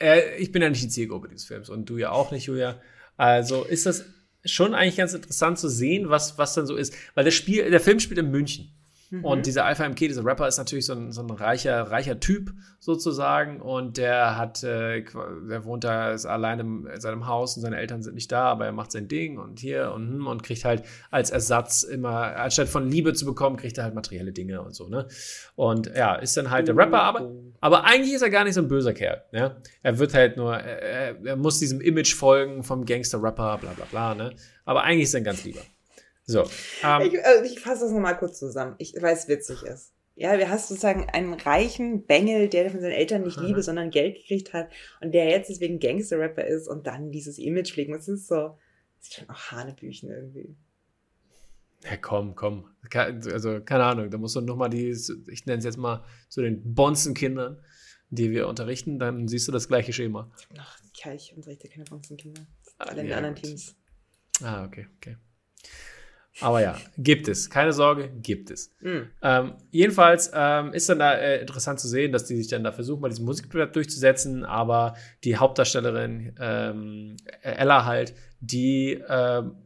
[0.00, 2.80] äh, ich bin ja nicht die Zielgruppe dieses Films und du ja auch nicht, Julia.
[3.16, 4.04] Also ist das
[4.44, 6.94] schon eigentlich ganz interessant zu sehen, was, was dann so ist.
[7.14, 8.72] Weil das Spiel, der Film spielt in München.
[9.12, 9.24] Mhm.
[9.24, 12.52] Und dieser Alpha MK, dieser Rapper, ist natürlich so ein, so ein reicher, reicher Typ
[12.78, 13.60] sozusagen.
[13.60, 15.02] Und der hat, äh,
[15.48, 18.66] der wohnt da ist alleine in seinem Haus und seine Eltern sind nicht da, aber
[18.66, 22.68] er macht sein Ding und hier und hm, und kriegt halt als Ersatz immer, anstatt
[22.68, 25.06] von Liebe zu bekommen, kriegt er halt materielle Dinge und so, ne?
[25.56, 28.60] Und ja, ist dann halt der Rapper, aber, aber eigentlich ist er gar nicht so
[28.60, 29.56] ein böser Kerl, ja?
[29.82, 33.84] Er wird halt nur, er, er- er muss diesem Image folgen vom Gangster-Rapper, bla bla
[33.90, 34.34] bla, ne?
[34.64, 35.60] Aber eigentlich ist er ein ganz lieber.
[36.30, 36.48] So.
[36.84, 39.92] Ähm, Ich, äh, ich fasse das nochmal kurz zusammen, ich, weil es witzig ist.
[40.14, 43.46] Ja, wir hast sozusagen einen reichen Bengel, der von seinen Eltern nicht Mhm.
[43.46, 47.72] Liebe, sondern Geld gekriegt hat und der jetzt deswegen Gangster-Rapper ist und dann dieses Image
[47.72, 47.94] pflegen.
[47.94, 48.58] Das ist so,
[48.98, 50.56] das ist schon auch Hanebüchen irgendwie.
[51.84, 52.68] Ja, komm, komm.
[52.94, 56.74] Also, keine Ahnung, da musst du nochmal die, ich nenne es jetzt mal zu den
[56.74, 57.58] Bonzenkindern,
[58.10, 60.30] die wir unterrichten, dann siehst du das gleiche Schema.
[60.58, 62.42] Ach, ja, ich unterrichte keine Bonzenkinder.
[62.78, 63.44] Ah, Alle in ja, anderen gut.
[63.44, 63.74] Teams.
[64.42, 65.16] Ah, okay, okay.
[66.40, 67.50] Aber ja, gibt es.
[67.50, 68.72] Keine Sorge, gibt es.
[68.80, 69.08] Mhm.
[69.20, 72.72] Ähm, jedenfalls ähm, ist dann da äh, interessant zu sehen, dass die sich dann da
[72.72, 79.56] versuchen, bei diesem Musikwettbewerb durchzusetzen, aber die Hauptdarstellerin ähm, Ella halt, die ähm,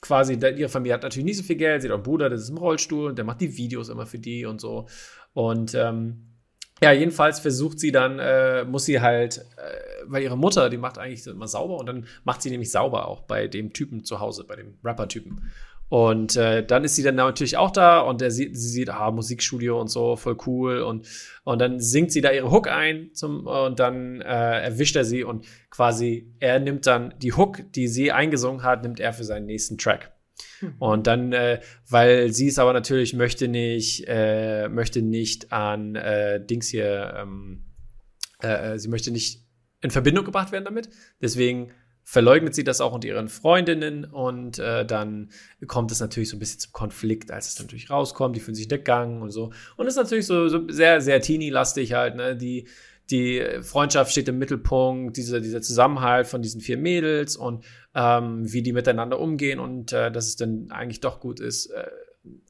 [0.00, 2.38] quasi, ihre Familie hat natürlich nicht so viel Geld, sie hat auch einen Bruder, der
[2.38, 4.86] ist im Rollstuhl und der macht die Videos immer für die und so.
[5.32, 6.27] Und ähm,
[6.82, 10.98] ja, jedenfalls versucht sie dann, äh, muss sie halt, äh, weil ihre Mutter, die macht
[10.98, 14.44] eigentlich immer sauber und dann macht sie nämlich sauber auch bei dem Typen zu Hause,
[14.44, 15.50] bei dem Rapper-Typen.
[15.88, 19.10] Und äh, dann ist sie dann natürlich auch da und er sieht, sie sieht, ah,
[19.10, 20.82] Musikstudio und so, voll cool.
[20.82, 21.06] Und,
[21.44, 25.24] und dann singt sie da ihre Hook ein zum, und dann äh, erwischt er sie
[25.24, 29.46] und quasi er nimmt dann die Hook, die sie eingesungen hat, nimmt er für seinen
[29.46, 30.12] nächsten Track.
[30.60, 30.74] Mhm.
[30.78, 36.44] Und dann, äh, weil sie es aber natürlich möchte nicht, äh, möchte nicht an äh,
[36.44, 37.64] Dings hier, ähm,
[38.42, 39.44] äh, äh sie möchte nicht
[39.80, 40.90] in Verbindung gebracht werden damit.
[41.20, 41.70] Deswegen
[42.08, 45.30] verleugnet sie das auch unter ihren Freundinnen und äh, dann
[45.66, 48.34] kommt es natürlich so ein bisschen zum Konflikt, als es natürlich rauskommt.
[48.34, 49.52] Die fühlen sich weggegangen und so.
[49.76, 52.34] Und es ist natürlich so, so sehr, sehr teeny-lastig halt, ne?
[52.34, 52.66] Die,
[53.10, 58.62] die Freundschaft steht im Mittelpunkt, dieser, dieser Zusammenhalt von diesen vier Mädels und ähm, wie
[58.62, 61.86] die miteinander umgehen und äh, dass es dann eigentlich doch gut ist, äh,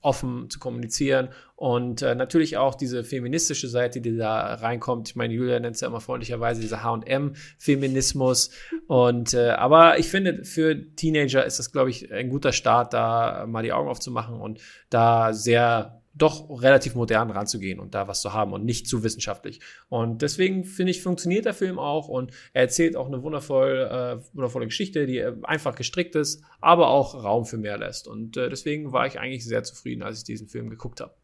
[0.01, 5.11] offen zu kommunizieren und äh, natürlich auch diese feministische Seite, die da reinkommt.
[5.11, 8.51] Ich meine, Julia nennt es ja immer freundlicherweise diese H&M-Feminismus
[8.87, 13.47] und äh, aber ich finde, für Teenager ist das, glaube ich, ein guter Start, da
[13.47, 18.33] mal die Augen aufzumachen und da sehr doch relativ modern ranzugehen und da was zu
[18.33, 19.61] haben und nicht zu wissenschaftlich.
[19.89, 24.35] Und deswegen finde ich, funktioniert der Film auch und er erzählt auch eine wundervoll, äh,
[24.35, 28.09] wundervolle Geschichte, die einfach gestrickt ist, aber auch Raum für mehr lässt.
[28.09, 31.15] Und äh, deswegen war ich eigentlich sehr zufrieden, als ich diesen Film geguckt habe.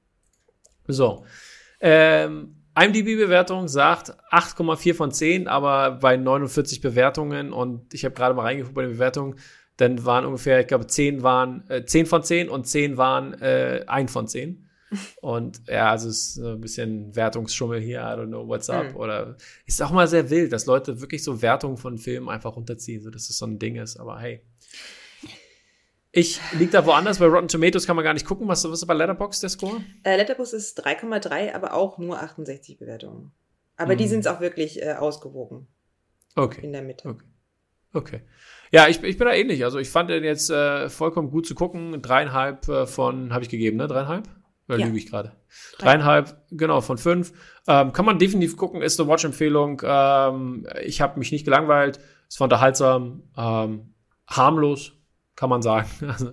[0.87, 1.25] So.
[1.81, 8.43] Ähm, IMDb-Bewertung sagt 8,4 von 10, aber bei 49 Bewertungen und ich habe gerade mal
[8.43, 9.37] reingeguckt bei den Bewertungen,
[9.77, 13.85] dann waren ungefähr, ich glaube, 10 waren äh, 10 von 10 und 10 waren äh,
[13.87, 14.69] 1 von 10.
[15.21, 18.91] Und ja, also es ist ein bisschen Wertungsschummel hier, I don't know what's up.
[18.91, 18.97] Mhm.
[18.97, 23.03] Oder ist auch mal sehr wild, dass Leute wirklich so Wertungen von Filmen einfach runterziehen,
[23.03, 23.99] so dass es so ein Ding ist.
[23.99, 24.43] Aber hey.
[26.17, 28.47] Ich liege da woanders, bei Rotten Tomatoes kann man gar nicht gucken.
[28.47, 29.81] Was, was ist bei Letterboxd der Score?
[30.05, 33.33] Äh, Letterboxd ist 3,3, aber auch nur 68 Bewertungen.
[33.77, 33.99] Aber mhm.
[33.99, 35.67] die sind es auch wirklich äh, ausgewogen.
[36.37, 36.65] Okay.
[36.65, 37.09] In der Mitte.
[37.09, 37.25] Okay.
[37.93, 38.21] okay.
[38.71, 39.65] Ja, ich, ich bin da ähnlich.
[39.65, 42.01] Also ich fand den jetzt äh, vollkommen gut zu gucken.
[42.03, 43.87] Dreieinhalb äh, von, habe ich gegeben, ne?
[43.87, 44.29] Dreieinhalb?
[44.69, 44.87] Oder ja.
[44.87, 45.33] lüge ich gerade?
[45.79, 47.33] Dreieinhalb, genau, von fünf.
[47.69, 49.83] Ähm, kann man definitiv gucken, ist eine Watch-Empfehlung.
[49.85, 53.95] Ähm, ich habe mich nicht gelangweilt, es war unterhaltsam, ähm,
[54.27, 54.93] harmlos,
[55.37, 55.89] kann man sagen.
[56.07, 56.33] Also,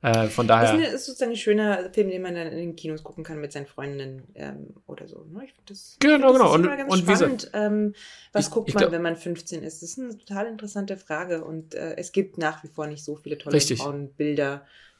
[0.00, 0.76] äh, von daher.
[0.76, 3.50] Das ist sozusagen ein schöner Film, den man dann in den Kinos gucken kann mit
[3.50, 5.24] seinen Freundinnen ähm, oder so.
[5.24, 5.44] Ne?
[5.44, 6.54] Ich das, genau, genau.
[6.54, 7.50] und, ganz und spannend.
[7.52, 7.94] Ähm,
[8.32, 9.82] was ich, guckt ich man, glaub, wenn man 15 ist?
[9.82, 13.16] Das ist eine total interessante Frage und äh, es gibt nach wie vor nicht so
[13.16, 13.80] viele tolle Richtig.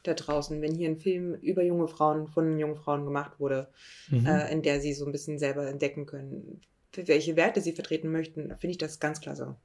[0.03, 3.69] Da draußen, wenn hier ein Film über junge Frauen, von jungen Frauen gemacht wurde,
[4.11, 4.27] mhm.
[4.27, 6.61] äh, in der sie so ein bisschen selber entdecken können,
[6.95, 9.57] welche Werte sie vertreten möchten, finde ich das ganz klasse.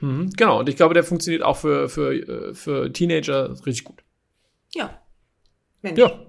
[0.00, 4.04] Mhm, genau, und ich glaube, der funktioniert auch für, für, äh, für Teenager richtig gut.
[4.74, 5.02] Ja.
[5.82, 5.98] Mensch.
[5.98, 6.26] Ja.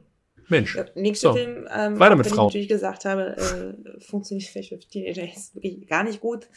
[0.48, 0.74] Mensch.
[0.74, 1.34] Der nächste so.
[1.34, 2.48] Film, ähm, Weiter mit Frauen.
[2.48, 6.48] ich natürlich gesagt habe, äh, funktioniert vielleicht für Teenager ist wirklich gar nicht gut.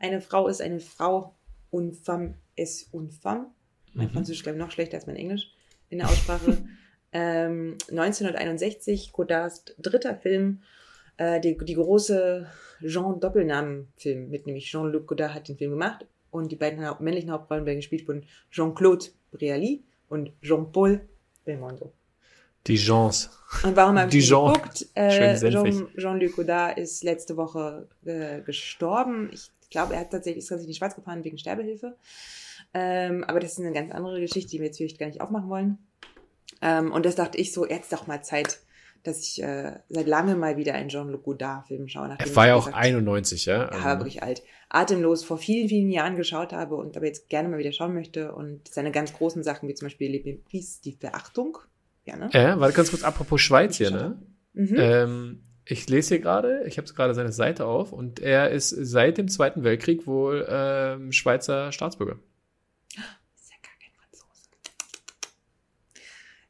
[0.00, 1.36] Eine Frau ist eine Frau,
[1.70, 3.50] und femme ist une femme.
[3.92, 4.12] Mein mhm.
[4.12, 5.52] Französisch glaube ich noch schlechter als mein Englisch
[5.90, 6.58] in der Aussprache.
[7.12, 10.62] ähm, 1961, Godards dritter Film,
[11.16, 12.46] äh, die, die große
[12.82, 17.64] Jean-Doppelnamen-Film mit, nämlich Jean-Luc Godard hat den Film gemacht und die beiden haupt männlichen Hauptrollen
[17.64, 21.00] werden gespielt von Jean-Claude Brialy und Jean-Paul
[21.44, 21.92] Belmondo.
[22.66, 23.30] Die Jeans.
[23.62, 24.86] Und warum habe ich geguckt?
[24.94, 29.30] Äh, Jean, Jean-Luc Godard ist letzte Woche äh, gestorben.
[29.32, 31.96] Ich glaube, er hat tatsächlich, ist tatsächlich in die Schweiz gefahren wegen Sterbehilfe.
[32.74, 35.48] Ähm, aber das ist eine ganz andere Geschichte, die wir jetzt vielleicht gar nicht aufmachen
[35.48, 35.78] wollen.
[36.62, 38.60] Ähm, und das dachte ich so, jetzt doch mal Zeit,
[39.02, 42.16] dass ich äh, seit langem mal wieder einen Jean-Luc Godard-Film schaue.
[42.18, 43.64] Er war ja auch 91, ja?
[43.64, 44.42] Er war wirklich alt.
[44.68, 48.32] Atemlos vor vielen, vielen Jahren geschaut habe und aber jetzt gerne mal wieder schauen möchte.
[48.32, 51.58] Und seine ganz großen Sachen, wie zum Beispiel Le Pries, die Verachtung.
[52.04, 52.28] Ja, ne?
[52.32, 54.20] Äh, warte ganz kurz, apropos Schweiz hier, ne?
[54.54, 54.74] Mhm.
[54.76, 59.18] Ähm, ich lese hier gerade, ich habe gerade seine Seite auf und er ist seit
[59.18, 62.18] dem Zweiten Weltkrieg wohl ähm, Schweizer Staatsbürger.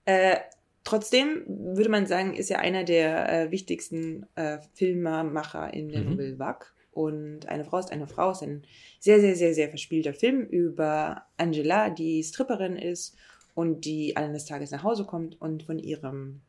[0.07, 0.39] Äh,
[0.85, 6.11] trotzdem würde man sagen, ist er einer der äh, wichtigsten äh, Filmemacher in der mhm.
[6.11, 6.69] Nouvelle Vague.
[6.93, 8.63] Und eine Frau ist eine Frau ist ein
[9.01, 13.15] sehr, sehr, sehr, sehr verspielter Film über Angela, die Stripperin ist
[13.55, 16.41] und die eines Tages nach Hause kommt und von ihrem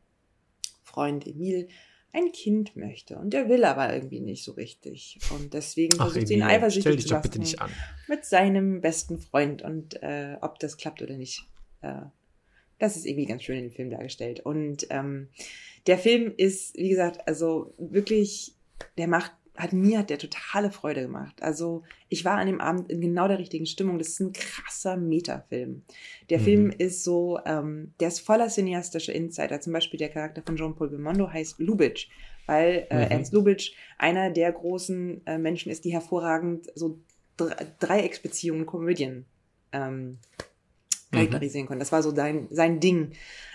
[0.84, 1.68] Freund Emil
[2.12, 3.18] ein Kind möchte.
[3.18, 5.18] Und der will aber irgendwie nicht so richtig.
[5.30, 7.44] Und deswegen Ach, versucht sie ihn eifersüchtig zu machen
[8.08, 9.62] mit seinem besten Freund.
[9.62, 11.44] Und äh, ob das klappt oder nicht,
[11.82, 12.02] äh,
[12.78, 14.40] das ist irgendwie ganz schön in dem Film dargestellt.
[14.40, 15.28] Und ähm,
[15.86, 18.54] der Film ist, wie gesagt, also wirklich,
[18.96, 21.42] der macht, hat mir hat der totale Freude gemacht.
[21.42, 23.98] Also ich war an dem Abend in genau der richtigen Stimmung.
[23.98, 25.82] Das ist ein krasser Metafilm.
[26.30, 26.44] Der mhm.
[26.44, 29.60] Film ist so, ähm, der ist voller cineastischer Insider.
[29.60, 32.08] Zum Beispiel der Charakter von Jean-Paul Belmondo heißt Lubitsch,
[32.46, 33.10] weil äh, mhm.
[33.10, 36.98] Ernst Lubitsch einer der großen äh, Menschen ist, die hervorragend so
[37.80, 39.24] Dreiecksbeziehungen, Komödien
[39.72, 40.18] ähm,
[41.12, 41.80] charakterisieren konnte.
[41.80, 43.12] Das war so sein, sein Ding.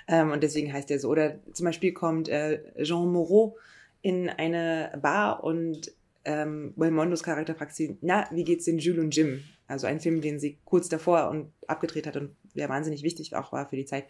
[0.08, 1.10] Ähm, und deswegen heißt er so.
[1.10, 3.58] Oder zum Beispiel kommt äh, Jean Moreau
[4.02, 5.92] in eine Bar und
[6.26, 9.44] ähm, Belmondos Charakter fragt sie, na, wie geht's den Jules und Jim?
[9.68, 13.52] Also ein Film, den sie kurz davor und abgedreht hat und der wahnsinnig wichtig auch
[13.52, 14.06] war für die Zeit.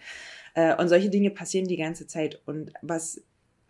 [0.55, 2.41] Äh, und solche Dinge passieren die ganze Zeit.
[2.45, 3.21] Und was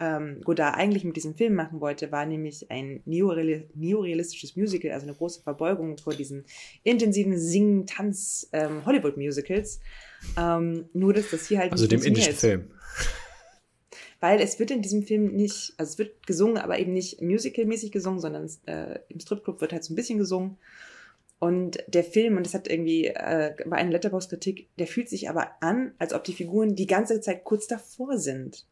[0.03, 5.15] ähm, Godard eigentlich mit diesem Film machen wollte, war nämlich ein neorealistisches Musical, also eine
[5.15, 6.43] große Verbeugung vor diesen
[6.83, 9.79] intensiven Sing-, Tanz-, ähm, Hollywood-Musicals.
[10.37, 12.71] Ähm, nur, dass das hier halt Also dem indischen Film.
[14.19, 17.91] Weil es wird in diesem Film nicht, also es wird gesungen, aber eben nicht musical-mäßig
[17.91, 20.57] gesungen, sondern äh, im Stripclub wird halt so ein bisschen gesungen.
[21.39, 25.51] Und der Film, und das hat irgendwie, äh, war eine Letterbox-Kritik, der fühlt sich aber
[25.61, 28.65] an, als ob die Figuren die ganze Zeit kurz davor sind,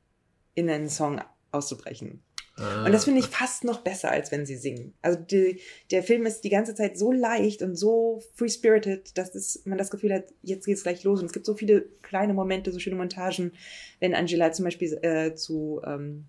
[0.55, 2.21] in einen Song auszubrechen.
[2.57, 2.85] Ah.
[2.85, 4.93] Und das finde ich fast noch besser, als wenn sie singen.
[5.01, 5.59] Also die,
[5.89, 9.89] der Film ist die ganze Zeit so leicht und so free-spirited, dass es, man das
[9.89, 11.19] Gefühl hat, jetzt geht's gleich los.
[11.19, 13.53] Und es gibt so viele kleine Momente, so schöne Montagen,
[13.99, 16.25] wenn Angela zum Beispiel äh, zu, ähm,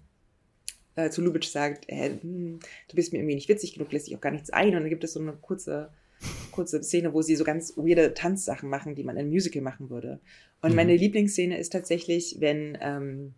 [0.95, 4.17] äh, zu Lubitsch sagt, äh, hm, du bist mir irgendwie nicht witzig genug, lässt sich
[4.17, 4.69] auch gar nichts ein.
[4.69, 5.91] Und dann gibt es so eine kurze
[6.53, 9.91] kurze Szene, wo sie so ganz weirde Tanzsachen machen, die man in einem Musical machen
[9.91, 10.21] würde.
[10.61, 10.77] Und mhm.
[10.77, 13.35] meine Lieblingsszene ist tatsächlich, wenn ähm,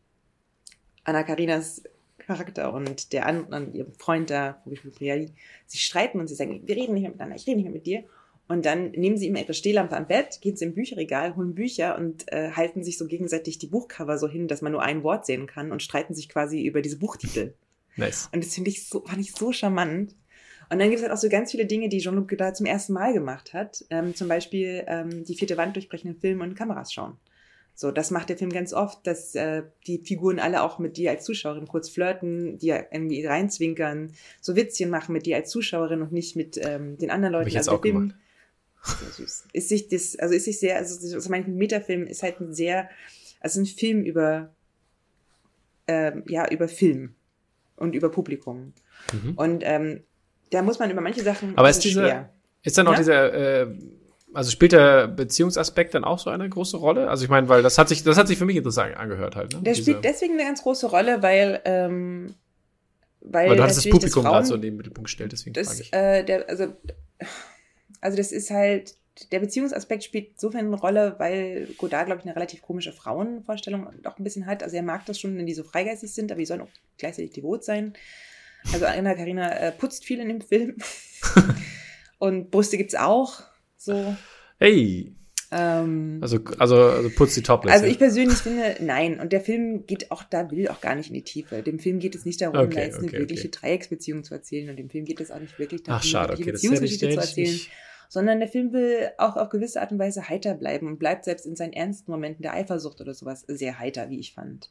[1.04, 1.82] Anna Karinas
[2.18, 4.62] Charakter und der andere, ihr Freund da,
[4.96, 5.32] Priali,
[5.66, 7.86] sie streiten und sie sagen, wir reden nicht mehr miteinander, ich rede nicht mehr mit
[7.86, 8.04] dir.
[8.46, 11.96] Und dann nehmen sie immer ihre Stehlampe am Bett, gehen sie im Bücherregal, holen Bücher
[11.96, 15.24] und äh, halten sich so gegenseitig die Buchcover so hin, dass man nur ein Wort
[15.24, 17.54] sehen kann und streiten sich quasi über diese Buchtitel.
[17.96, 18.28] Nice.
[18.32, 20.14] Und das finde ich so, fand ich so charmant.
[20.70, 22.92] Und dann gibt es halt auch so ganz viele Dinge, die Jean-Luc Godard zum ersten
[22.92, 23.84] Mal gemacht hat.
[23.88, 27.16] Ähm, zum Beispiel ähm, die vierte Wand durchbrechenden Filme und Kameras schauen.
[27.76, 31.10] So, das macht der Film ganz oft, dass äh, die Figuren alle auch mit dir
[31.10, 36.12] als Zuschauerin kurz flirten, dir irgendwie reinzwinkern, so Witzchen machen mit dir als Zuschauerin und
[36.12, 37.46] nicht mit ähm, den anderen Leuten.
[37.46, 38.16] Hab ich jetzt also auch Film, gemacht.
[38.84, 39.44] Sehr süß.
[39.52, 42.88] Ist sich das, also ist sich sehr, also so mein Metafilm ist halt ein sehr,
[43.40, 44.54] also ein Film über,
[45.88, 47.14] ähm, ja, über Film
[47.76, 48.72] und über Publikum.
[49.12, 49.32] Mhm.
[49.34, 50.04] Und ähm,
[50.50, 51.58] da muss man über manche Sachen.
[51.58, 52.30] Aber ist dieser,
[52.62, 52.98] ist dann auch ja?
[52.98, 53.66] dieser, äh,
[54.34, 57.08] also spielt der Beziehungsaspekt dann auch so eine große Rolle?
[57.08, 59.52] Also ich meine, weil das hat sich, das hat sich für mich interessant angehört halt.
[59.52, 59.62] Ne?
[59.62, 62.34] Der Diese, spielt deswegen eine ganz große Rolle, weil ähm,
[63.24, 65.80] weil, weil du hattest das Publikum gerade so in den Mittelpunkt gestellt, deswegen das, frage
[65.80, 65.92] ich.
[65.92, 66.74] Äh, der, also,
[68.02, 68.96] also das ist halt,
[69.32, 74.18] der Beziehungsaspekt spielt insofern eine Rolle, weil Godard, glaube ich, eine relativ komische Frauenvorstellung auch
[74.18, 74.62] ein bisschen hat.
[74.62, 76.68] Also er mag das schon, wenn die so freigeistig sind, aber die sollen auch
[76.98, 77.94] gleichzeitig devot sein.
[78.72, 80.76] Also Anna Karina äh, putzt viel in dem Film.
[82.18, 83.42] und Brüste gibt's auch.
[83.84, 84.16] So.
[84.58, 85.14] Hey.
[85.52, 87.74] Ähm, also, also, also putzt die Topless.
[87.74, 89.20] Also ich persönlich finde, nein.
[89.20, 91.62] Und der Film geht auch, da will auch gar nicht in die Tiefe.
[91.62, 93.58] Dem Film geht es nicht darum, okay, da jetzt okay, eine wirkliche okay.
[93.60, 94.70] Dreiecksbeziehung zu erzählen.
[94.70, 97.20] Und dem Film geht es auch nicht wirklich darum, Ach, schade, eine okay, Beziehungsgeschichte zu
[97.20, 97.52] erzählen.
[97.52, 97.70] Nicht.
[98.08, 101.46] Sondern der Film will auch auf gewisse Art und Weise heiter bleiben und bleibt selbst
[101.46, 104.70] in seinen ernsten Momenten der Eifersucht oder sowas sehr heiter, wie ich fand.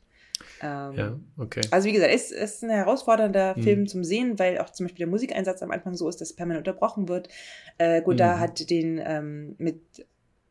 [0.61, 1.61] Ähm, ja, okay.
[1.71, 3.63] Also wie gesagt, es ist ein herausfordernder mhm.
[3.63, 6.67] Film zum Sehen, weil auch zum Beispiel der Musikeinsatz am Anfang so ist, dass permanent
[6.67, 7.29] unterbrochen wird.
[7.77, 8.39] Äh, Godard mhm.
[8.39, 9.81] hat den ähm, mit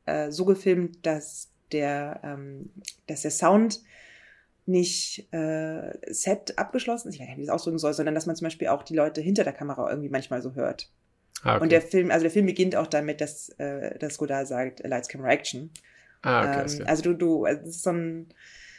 [0.06, 2.70] äh, so gefilmt, dass der, ähm,
[3.06, 3.80] dass der Sound
[4.64, 8.26] nicht äh, Set abgeschlossen ist, ich weiß nicht, wie ich das ausdrücken soll, sondern dass
[8.26, 10.88] man zum Beispiel auch die Leute hinter der Kamera irgendwie manchmal so hört.
[11.42, 11.62] Ah, okay.
[11.64, 15.08] Und der Film, also der Film beginnt auch damit, dass, äh, dass Godard sagt, Lights,
[15.08, 15.70] Camera, Action.
[16.22, 18.28] Ah, okay, ähm, also du, du, also es ist so ein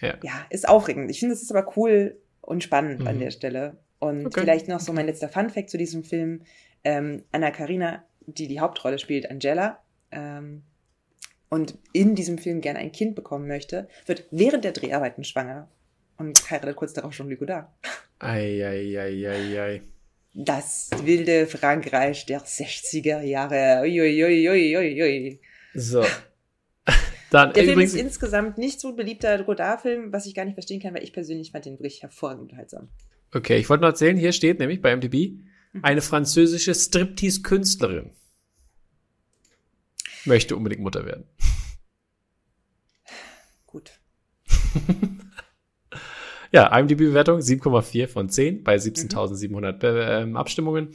[0.04, 0.18] ja.
[0.22, 1.10] ja, ist aufregend.
[1.10, 3.08] Ich finde, es ist aber cool und spannend mhm.
[3.08, 3.78] an der Stelle.
[4.00, 4.42] Und okay.
[4.42, 6.42] vielleicht noch so mein letzter Fun-Fact zu diesem Film.
[6.84, 9.80] Ähm, Anna Karina, die die Hauptrolle spielt, Angela,
[10.12, 10.64] ähm,
[11.50, 15.70] und in diesem Film gerne ein Kind bekommen möchte, wird während der Dreharbeiten schwanger
[16.18, 17.70] und heiratet kurz darauf schon Godard.
[18.20, 19.84] Eieieiei.
[20.34, 23.82] Das wilde Frankreich der 60er Jahre.
[23.84, 24.50] Uiuiuiui.
[24.50, 25.40] Ui, ui, ui.
[25.76, 26.04] So,
[27.34, 30.82] dann, der Film ist insgesamt nicht so ein beliebter Godard-Film, was ich gar nicht verstehen
[30.82, 32.90] kann, weil ich persönlich fand den wirklich hervorragend unterhaltsam.
[33.34, 35.40] Okay, ich wollte noch erzählen, hier steht nämlich bei MDB
[35.74, 35.84] mhm.
[35.84, 38.12] eine französische Striptease-Künstlerin
[40.26, 41.26] möchte unbedingt Mutter werden.
[43.66, 43.92] Gut.
[46.52, 50.38] ja, IMDb-Bewertung 7,4 von 10 bei 17.700 mhm.
[50.38, 50.94] Abstimmungen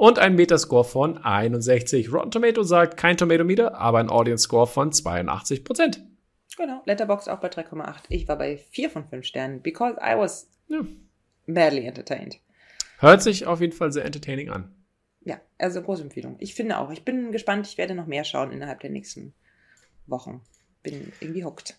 [0.00, 2.10] und ein Metascore von 61.
[2.10, 6.02] Rotten Tomato sagt kein Tomato Meter, aber ein Audience Score von 82 Prozent.
[6.56, 8.04] Genau, Letterbox auch bei 3,8.
[8.08, 10.80] Ich war bei 4 von 5 Sternen, because I was ja.
[11.46, 12.40] badly entertained.
[12.98, 14.74] Hört sich auf jeden Fall sehr entertaining an.
[15.20, 16.36] Ja, also große Empfehlung.
[16.38, 16.90] Ich finde auch.
[16.90, 17.66] Ich bin gespannt.
[17.66, 19.34] Ich werde noch mehr schauen innerhalb der nächsten
[20.06, 20.40] Wochen.
[20.82, 21.76] Bin irgendwie hooked.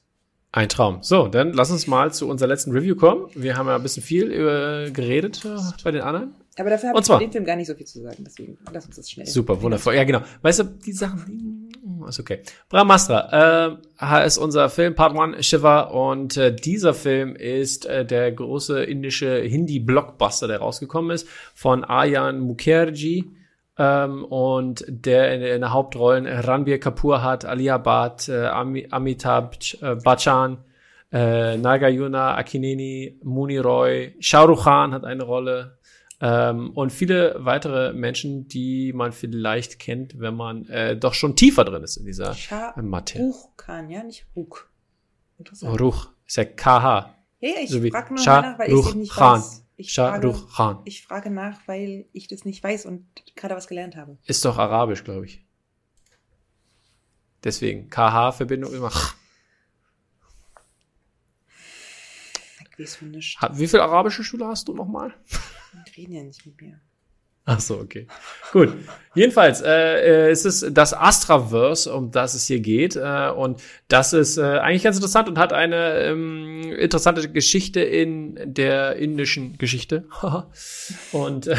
[0.53, 0.99] Ein Traum.
[1.01, 3.29] So, dann lass uns mal zu unserer letzten Review kommen.
[3.35, 6.35] Wir haben ja ein bisschen viel über geredet äh, bei den anderen.
[6.57, 8.17] Aber dafür habe ich bei dem Film gar nicht so viel zu sagen.
[8.25, 9.25] Deswegen lass uns das schnell.
[9.25, 9.95] Super, wundervoll.
[9.95, 10.21] Ja, genau.
[10.41, 11.71] Weißt du, die Sachen,
[12.09, 12.41] ist okay.
[12.67, 18.33] Brahmastra äh, ist unser Film Part 1 Shiva und äh, dieser Film ist äh, der
[18.33, 23.31] große indische Hindi-Blockbuster, der rausgekommen ist von Aryan Mukherjee
[23.81, 29.95] ähm, und der in, in der Hauptrollen Ranbir Kapoor hat, Alia Bhatt, äh, Amitabh äh,
[29.95, 30.59] Bachchan,
[31.11, 35.79] äh, Nagayuna Akineni, Muni Roy, Shah Rukh Khan hat eine Rolle,
[36.21, 41.65] ähm, und viele weitere Menschen, die man vielleicht kennt, wenn man äh, doch schon tiefer
[41.65, 42.35] drin ist in dieser
[42.75, 43.25] Materie.
[43.25, 44.59] Ruch kann, ja, nicht Ruch.
[45.63, 47.15] Ruch ist ja KH.
[47.39, 49.39] Ja, ich So frage nur Shah weil Rukh ich nicht Khan.
[49.39, 49.60] weiß.
[49.81, 50.81] Ich Shah frage, Khan.
[50.85, 54.17] ich frage nach, weil ich das nicht weiß und gerade was gelernt habe.
[54.25, 55.43] Ist doch arabisch, glaube ich.
[57.43, 58.91] Deswegen KH-Verbindung immer.
[62.71, 63.41] Ich weiß von nichts.
[63.53, 65.13] Wie viele arabische Schüler hast du nochmal?
[65.87, 66.79] Die reden ja nicht mit mir.
[67.45, 68.07] Ach so, okay.
[68.51, 68.73] Gut.
[69.13, 72.95] Jedenfalls, äh, äh, es ist das Astraverse, um das es hier geht.
[72.95, 78.39] Äh, und das ist äh, eigentlich ganz interessant und hat eine ähm, interessante Geschichte in
[78.45, 80.05] der indischen Geschichte.
[81.11, 81.55] und äh,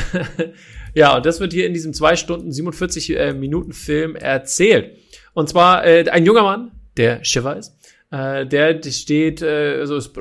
[0.95, 4.97] ja, und das wird hier in diesem zwei Stunden 47 äh, Minuten Film erzählt.
[5.35, 7.77] Und zwar äh, ein junger Mann, der Shiva ist,
[8.11, 10.12] äh, der steht, äh, also ist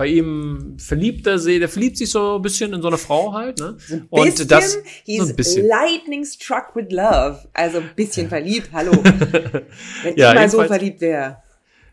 [0.00, 3.34] bei ihm verliebt er sich, der verliebt sich so ein bisschen in so eine Frau
[3.34, 3.74] halt, ne?
[3.74, 5.66] Bisschen, Und das he's so ein bisschen.
[5.66, 7.40] lightning struck with love.
[7.52, 8.92] Also ein bisschen verliebt, hallo.
[10.02, 11.42] Wenn Ja, ich mal so verliebt wäre.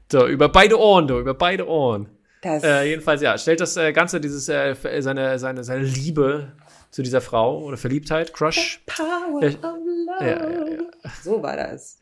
[0.09, 2.07] So, über beide Ohren, du, über beide Ohren.
[2.45, 6.53] Äh, jedenfalls, ja, stellt das äh, Ganze, dieses, äh, f- seine, seine, seine Liebe
[6.91, 8.79] zu dieser Frau oder Verliebtheit, Crush.
[8.85, 10.21] Power Ja, of love.
[10.21, 11.99] ja, ja, So war das.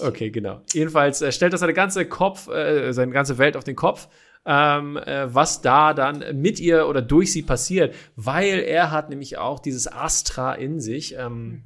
[0.00, 0.62] Okay, genau.
[0.72, 4.08] Jedenfalls äh, stellt das seine ganze Kopf, äh, seine ganze Welt auf den Kopf,
[4.46, 9.38] ähm, äh, was da dann mit ihr oder durch sie passiert, weil er hat nämlich
[9.38, 11.64] auch dieses Astra in sich, ähm,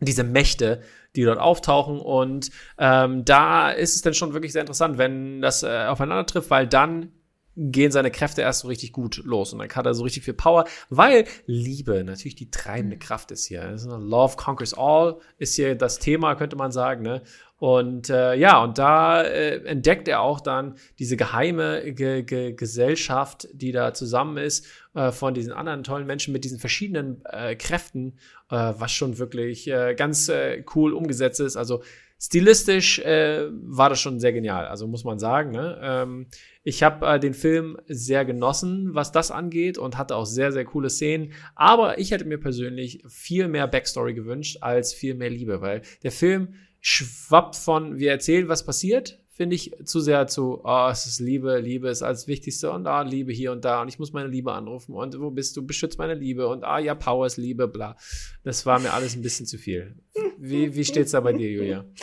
[0.00, 0.82] diese Mächte,
[1.14, 1.98] die dort auftauchen.
[1.98, 6.50] Und ähm, da ist es dann schon wirklich sehr interessant, wenn das äh, aufeinander trifft,
[6.50, 7.12] weil dann
[7.56, 10.34] gehen seine Kräfte erst so richtig gut los und dann hat er so richtig viel
[10.34, 13.62] Power, weil Liebe natürlich die treibende Kraft ist hier.
[13.62, 17.22] Eine Love conquers all ist hier das Thema, könnte man sagen, ne?
[17.58, 23.48] Und äh, ja, und da äh, entdeckt er auch dann diese geheime Ge Ge Gesellschaft,
[23.54, 28.18] die da zusammen ist, äh, von diesen anderen tollen Menschen mit diesen verschiedenen äh, Kräften,
[28.50, 31.56] äh, was schon wirklich äh, ganz äh, cool umgesetzt ist.
[31.56, 31.82] Also
[32.18, 35.52] stilistisch äh, war das schon sehr genial, also muss man sagen.
[35.52, 35.78] Ne?
[35.82, 36.26] Ähm,
[36.66, 40.64] ich habe äh, den Film sehr genossen, was das angeht und hatte auch sehr, sehr
[40.64, 41.32] coole Szenen.
[41.54, 46.10] Aber ich hätte mir persönlich viel mehr Backstory gewünscht als viel mehr Liebe, weil der
[46.10, 51.20] Film schwappt von, wir erzählen, was passiert, finde ich, zu sehr zu, oh, es ist
[51.20, 54.28] Liebe, Liebe ist als Wichtigste und ah, Liebe hier und da und ich muss meine
[54.28, 57.68] Liebe anrufen und wo bist du, beschützt meine Liebe und ah, ja, Power ist Liebe,
[57.68, 57.96] bla.
[58.42, 59.94] Das war mir alles ein bisschen zu viel.
[60.36, 61.84] Wie, wie steht's da bei dir, Julia?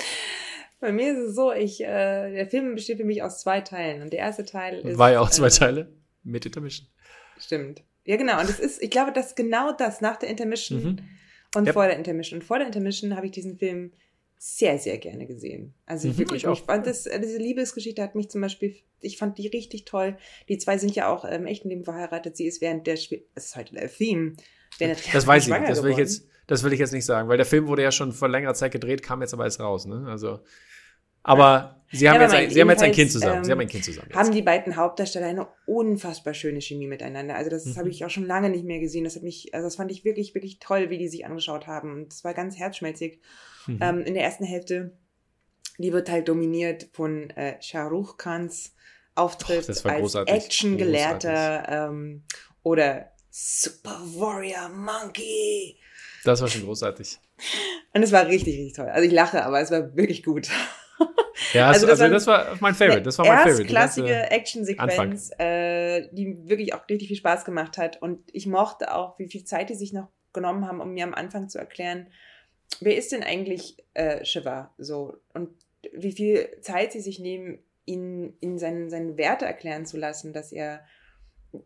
[0.84, 4.02] Bei mir ist es so, ich, äh, der Film besteht für mich aus zwei Teilen.
[4.02, 4.98] Und der erste Teil ist.
[4.98, 5.94] War ja auch zwei äh, Teile
[6.24, 6.88] mit Intermission.
[7.40, 7.84] Stimmt.
[8.06, 8.40] Ja, genau.
[8.40, 10.98] Und es ist, ich glaube, dass genau das nach der Intermission Mhm.
[11.56, 11.74] und Yep.
[11.74, 12.40] vor der Intermission.
[12.42, 13.94] Und vor der Intermission habe ich diesen Film
[14.38, 15.74] sehr, sehr gerne gesehen.
[15.86, 16.44] Also Mhm, wirklich.
[16.44, 16.66] ich auch.
[16.66, 20.18] Fand das, äh, diese Liebesgeschichte hat mich zum Beispiel, ich fand die richtig toll.
[20.50, 22.36] Die zwei sind ja auch im echten Leben verheiratet.
[22.36, 24.34] Sie ist während der, Schwe- es ist heute der Theme.
[24.82, 25.54] Der Das weiß ich.
[25.54, 27.92] Das will ich, jetzt, das will ich jetzt nicht sagen, weil der Film wurde ja
[27.94, 29.86] schon vor längerer Zeit gedreht, kam jetzt aber erst raus.
[29.86, 30.06] Ne?
[30.10, 30.40] Also,
[31.24, 33.38] aber sie haben, Ja, jetzt ein, sie haben jetzt ein Kind zusammen.
[33.38, 34.08] ähm, sie haben ein Kind zusammen.
[34.10, 34.18] Jetzt.
[34.20, 37.36] haben die beiden Hauptdarsteller eine unfassbar schöne Chemie miteinander.
[37.36, 37.76] Also das Mhm.
[37.78, 39.04] habe ich auch schon lange nicht mehr gesehen.
[39.04, 41.92] Das hat mich, also das fand ich wirklich, wirklich toll, wie die sich angeschaut haben.
[41.92, 43.20] Und das war ganz herzschmelzig.
[43.68, 43.80] Mhm.
[43.82, 44.98] Ähm, in der ersten Hälfte,
[45.78, 48.76] die wird halt dominiert von äh, Shah Rukh Khans
[49.16, 50.34] Auftritt Och, das war als großartig.
[50.36, 52.24] Actiongelehrter ähm,
[52.64, 55.78] oder Super Warrior Monkey.
[56.24, 57.20] das war schon großartig.
[57.94, 58.88] Und es war richtig, richtig toll.
[58.90, 60.50] Also ich lache, aber es war wirklich gut.
[61.54, 63.02] Ja, Also also, das das, war mein Favorite.
[63.04, 63.74] Das war mein Favorite.
[63.74, 68.02] Ganze- Actionsequenz, äh, die wirklich auch richtig viel Spaß gemacht hat.
[68.02, 71.14] Und ich mochte auch, wie viel Zeit die sich noch genommen haben, um mir am
[71.14, 72.08] Anfang zu erklären,
[72.82, 74.74] wer ist denn eigentlich äh, Shiva?
[74.78, 75.50] So, und
[75.92, 80.52] wie viel Zeit sie sich nehmen, ihn in seinen, seinen Werte erklären zu lassen, dass
[80.52, 80.82] er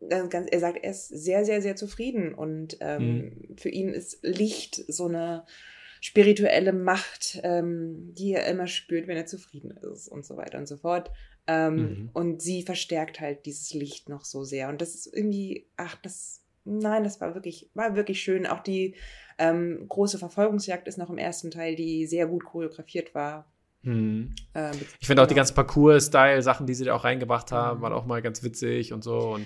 [0.10, 4.84] ganz, er sagt, er ist sehr, sehr, sehr zufrieden und ähm, für ihn ist Licht
[4.88, 5.45] so eine
[6.02, 10.68] spirituelle Macht, ähm, die er immer spürt, wenn er zufrieden ist und so weiter und
[10.68, 11.12] so fort.
[11.48, 12.10] Ähm, Mhm.
[12.14, 14.68] Und sie verstärkt halt dieses Licht noch so sehr.
[14.70, 18.45] Und das ist irgendwie, ach, das, nein, das war wirklich, war wirklich schön.
[18.45, 18.95] Auch die
[19.38, 23.50] ähm, große Verfolgungsjagd ist noch im ersten Teil, die sehr gut choreografiert war.
[23.84, 24.36] Mhm.
[24.56, 27.82] Ähm, Ich finde auch die ganzen Parcours-Style-Sachen, die sie da auch reingebracht haben, Mhm.
[27.84, 29.18] waren auch mal ganz witzig und so.
[29.36, 29.45] Und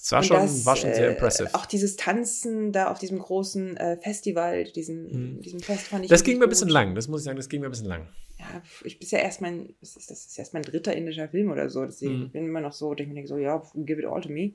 [0.00, 1.54] Es war Und schon, das, war schon sehr äh, impressive.
[1.54, 6.14] Auch dieses Tanzen da auf diesem großen äh, Festival, diesem, diesem Fest fand ich Mhm.
[6.14, 7.88] das ging mir ein bisschen lang, das muss ich sagen, das ging mir ein bisschen
[7.88, 8.08] lang.
[8.38, 11.50] Ja, ich bin ja erst mein, das ist, das ist erst mein dritter indischer Film
[11.50, 12.30] oder so, deswegen Mhm.
[12.30, 14.52] bin ich immer noch so, denke ich mir so, ja, give it all to me.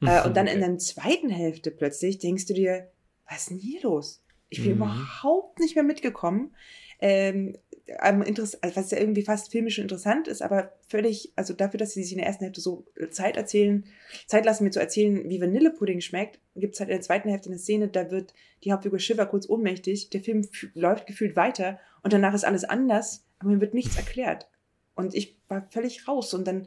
[0.00, 0.70] Äh, und dann in Okay.
[0.70, 2.90] der zweiten Hälfte plötzlich denkst du dir,
[3.28, 4.22] was ist denn hier los?
[4.48, 4.76] Ich bin Mhm.
[4.76, 6.54] überhaupt nicht mehr mitgekommen.
[7.00, 7.56] Ähm,
[7.98, 11.92] am Interess also was ja irgendwie fast filmisch interessant ist, aber völlig, also dafür, dass
[11.92, 13.84] sie sich in der ersten Hälfte so Zeit erzählen,
[14.26, 17.48] Zeit lassen, mir zu erzählen, wie Vanillepudding schmeckt, gibt es halt in der zweiten Hälfte
[17.48, 18.34] eine Szene, da wird
[18.64, 23.24] die Hauptfigur Shiva kurz ohnmächtig, der Film läuft gefühlt weiter und danach ist alles anders,
[23.38, 24.48] aber mir wird nichts erklärt.
[24.94, 26.66] Und ich war völlig raus und dann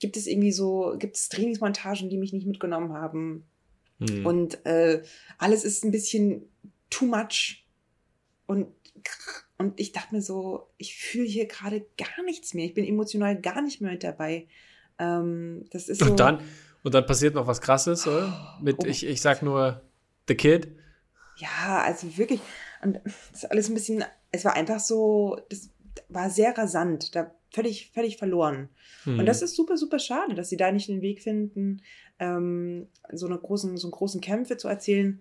[0.00, 3.44] gibt es irgendwie so, gibt es Trainingsmontagen, die mich nicht mitgenommen haben.
[3.98, 4.26] Hm.
[4.26, 5.02] Und äh,
[5.38, 6.48] alles ist ein bisschen
[6.88, 7.66] too much.
[8.46, 8.68] Und,
[9.60, 12.64] und ich dachte mir so, ich fühle hier gerade gar nichts mehr.
[12.64, 14.46] Ich bin emotional gar nicht mehr mit dabei.
[14.98, 16.06] Ähm, das ist so.
[16.06, 16.40] und dann,
[16.82, 18.56] und dann passiert noch was krasses, oder?
[18.62, 18.86] Mit, Oh.
[18.86, 19.82] ich, ich sag nur
[20.28, 20.68] The Kid.
[21.36, 22.40] Ja, also wirklich.
[22.82, 24.02] Und das ist alles ein bisschen,
[24.32, 25.68] es war einfach so, das
[26.08, 28.70] war sehr rasant, da völlig, völlig verloren.
[29.04, 29.18] Hm.
[29.18, 31.82] Und das ist super, super schade, dass sie da nicht den Weg finden,
[32.18, 35.20] ähm, so, eine großen, so einen großen Kämpfe zu erzählen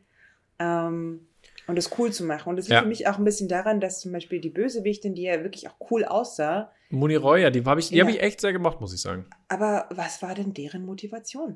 [0.59, 1.27] ähm,
[1.69, 2.49] und das cool zu machen.
[2.49, 2.81] Und das liegt Ja.
[2.81, 5.75] für mich auch ein bisschen daran, dass zum Beispiel die Bösewichtin, die ja wirklich auch
[5.91, 8.03] cool aussah, Muni Roy, ja, die habe ich, die Ja.
[8.05, 9.27] hab ich echt sehr gemacht, muss ich sagen.
[9.47, 11.55] aber was war denn deren Motivation?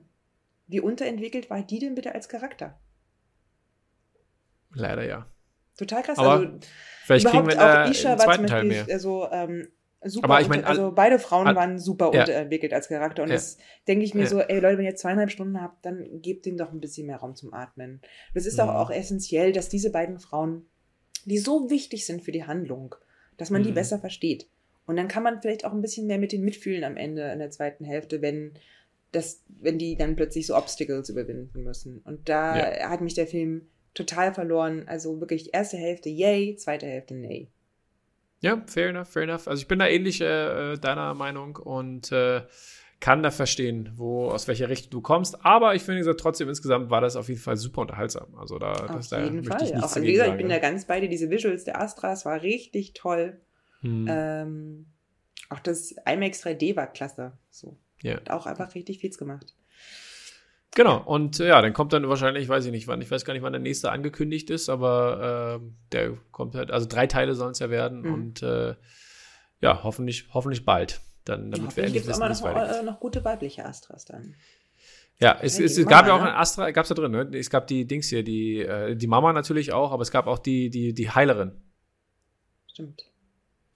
[0.67, 2.79] Wie unterentwickelt war die denn bitte als Charakter?
[4.73, 5.25] Leider ja.
[5.77, 6.17] Total krass.
[6.17, 6.47] Aber also,
[7.05, 8.93] Vielleicht kriegen wir auch Isha einen war zweiten zum Teil Beispiel, mehr.
[8.93, 9.67] Also, ähm,
[10.05, 12.21] super Aber ich unter- mein, all- also beide Frauen all- waren super Ja.
[12.21, 13.23] unterentwickelt als Charakter.
[13.23, 13.35] Und Ja.
[13.35, 14.27] das denke ich mir Ja.
[14.27, 17.17] so, ey Leute, wenn ihr zweieinhalb Stunden habt, dann gebt denen doch ein bisschen mehr
[17.17, 18.01] Raum zum Atmen.
[18.33, 18.69] Das ist Mhm.
[18.69, 20.65] auch essentiell, dass diese beiden Frauen,
[21.25, 22.95] die so wichtig sind für die Handlung,
[23.37, 23.75] dass man die Mhm.
[23.75, 24.47] besser versteht.
[24.85, 27.39] Und dann kann man vielleicht auch ein bisschen mehr mit denen mitfühlen am Ende in
[27.39, 28.53] der zweiten Hälfte, wenn
[29.13, 31.99] das, wenn die dann plötzlich so Obstacles überwinden müssen.
[32.03, 32.55] Und da
[32.89, 34.85] hat mich der Film total verloren.
[34.87, 37.47] Also wirklich erste Hälfte yay, zweite Hälfte nay.
[38.43, 39.47] Ja, fair enough, fair enough.
[39.47, 42.41] Also ich bin da ähnlich äh, deiner Meinung und äh,
[42.99, 45.45] kann da verstehen, wo, aus welcher Richtung du kommst.
[45.45, 48.35] Aber ich finde gesagt, trotzdem insgesamt war das auf jeden Fall super unterhaltsam.
[48.35, 49.63] Also da, Auf das, da jeden Fall.
[49.63, 51.07] ich Auch, wie gesagt, ich sagen, bin da ganz bei dir.
[51.07, 53.39] Diese Visuals der Astras war richtig toll.
[53.79, 54.07] Hm.
[54.09, 54.85] Ähm,
[55.47, 57.31] auch das IMAX 3D war klasse.
[57.49, 57.77] So.
[58.01, 58.15] Ja.
[58.15, 59.55] Hat auch einfach richtig viel gemacht.
[60.75, 63.33] Genau, und äh, ja, dann kommt dann wahrscheinlich, weiß ich nicht wann, ich weiß gar
[63.33, 67.51] nicht, wann der nächste angekündigt ist, aber ähm, der kommt halt, also drei Teile sollen
[67.51, 68.13] es ja werden Mhm.
[68.13, 68.75] und äh,
[69.61, 71.01] ja, hoffentlich, hoffentlich bald.
[71.25, 74.05] Dann, damit wir Hoffentlich endlich gibt es wissen, es noch, äh, noch gute weibliche Astras
[74.05, 74.35] dann.
[75.19, 76.33] Ja, es, Ja, es, es gab ja Mama, auch ne?
[76.33, 77.29] ein Astra, gab's da drin, ne?
[77.37, 80.39] Es gab die Dings hier, die, äh, die Mama natürlich auch, aber es gab auch
[80.39, 81.61] die, die, die Heilerin.
[82.67, 83.05] Stimmt.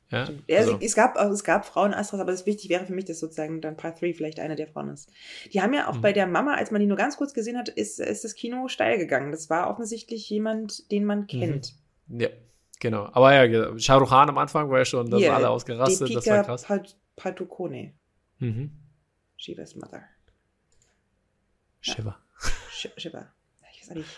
[0.10, 0.30] Ja.
[0.48, 3.20] Ja, also, es, gab, auch- es gab Frauen-Astras, aber das wichtig wäre für mich, dass
[3.20, 5.10] sozusagen dann Part 3 vielleicht eine der Frauen ist.
[5.52, 6.02] Die haben ja auch Mhm.
[6.02, 8.70] bei der Mama, als man die nur ganz kurz gesehen hat, ist, ist das Kino
[8.70, 9.32] steil gegangen.
[9.34, 11.08] Das war offensichtlich jemand, den Mhm.
[11.08, 11.74] man kennt.
[12.08, 12.30] ja,
[12.80, 13.10] genau.
[13.12, 16.26] Aber ja, Shah Rukh Khan am Anfang war ja schon, da sind alle ausgerastet, das
[16.28, 16.64] war krass.
[16.64, 17.92] Pat- Padukone,
[18.40, 18.72] Mhm.
[19.36, 20.04] Shiva's Mother.
[21.82, 22.18] Shiva.
[22.72, 23.28] Sh Shiva.
[23.74, 24.10] Ich weiß auch nicht.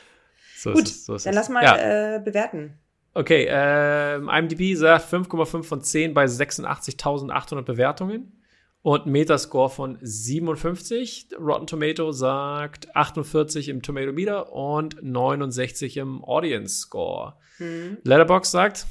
[0.57, 2.15] So Gut, ist es, so Dann lass mal Ja.
[2.15, 2.77] äh, bewerten.
[3.13, 8.39] Okay, ähm, IMDb sagt 5,5 von 10 bei 86.800 Bewertungen
[8.81, 11.29] und Metascore von 57.
[11.39, 17.35] Rotten Tomato sagt 48 im Tomato Meter und 69 im Audience Score.
[17.57, 17.97] Hm.
[18.03, 18.85] Letterbox sagt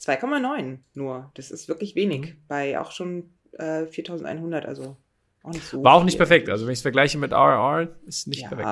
[0.00, 1.30] 2,9 nur.
[1.34, 2.20] Das ist wirklich wenig.
[2.20, 2.36] Mhm.
[2.48, 4.96] Bei auch schon äh, 4100, also
[5.42, 5.84] auch nicht so.
[5.84, 6.48] war auch nicht perfekt.
[6.48, 8.68] Also wenn ich es vergleiche mit RRR, ist nicht ja, perfekt.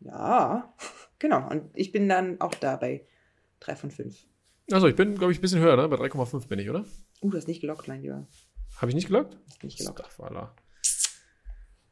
[0.00, 0.74] Ja.
[1.18, 1.48] Genau.
[1.48, 3.06] Und ich bin dann auch da bei
[3.62, 4.26] 3 von 5.
[4.70, 5.88] Also ich bin, glaube ich, ein bisschen höher, ne?
[5.88, 6.84] Bei 3,5 bin ich, oder?
[7.20, 8.26] Uh, du hast nicht gelockt, mein Lieber.
[8.76, 9.36] Habe ich nicht gelockt?
[9.48, 10.06] Hast nicht gelockt.
[10.18, 10.50] Voilà.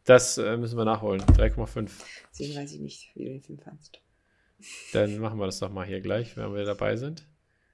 [0.04, 1.20] Das äh, müssen wir nachholen.
[1.20, 1.90] 3,5.
[2.32, 4.00] Deswegen weiß ich nicht, wie du den Film fandst.
[4.92, 7.26] Dann machen wir das doch mal hier gleich, wenn wir dabei sind.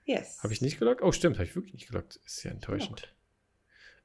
[0.05, 0.43] Yes.
[0.43, 1.03] Habe ich nicht gelockt?
[1.03, 2.21] Oh, stimmt, habe ich wirklich nicht gelockt.
[2.25, 3.13] Ist ja enttäuschend.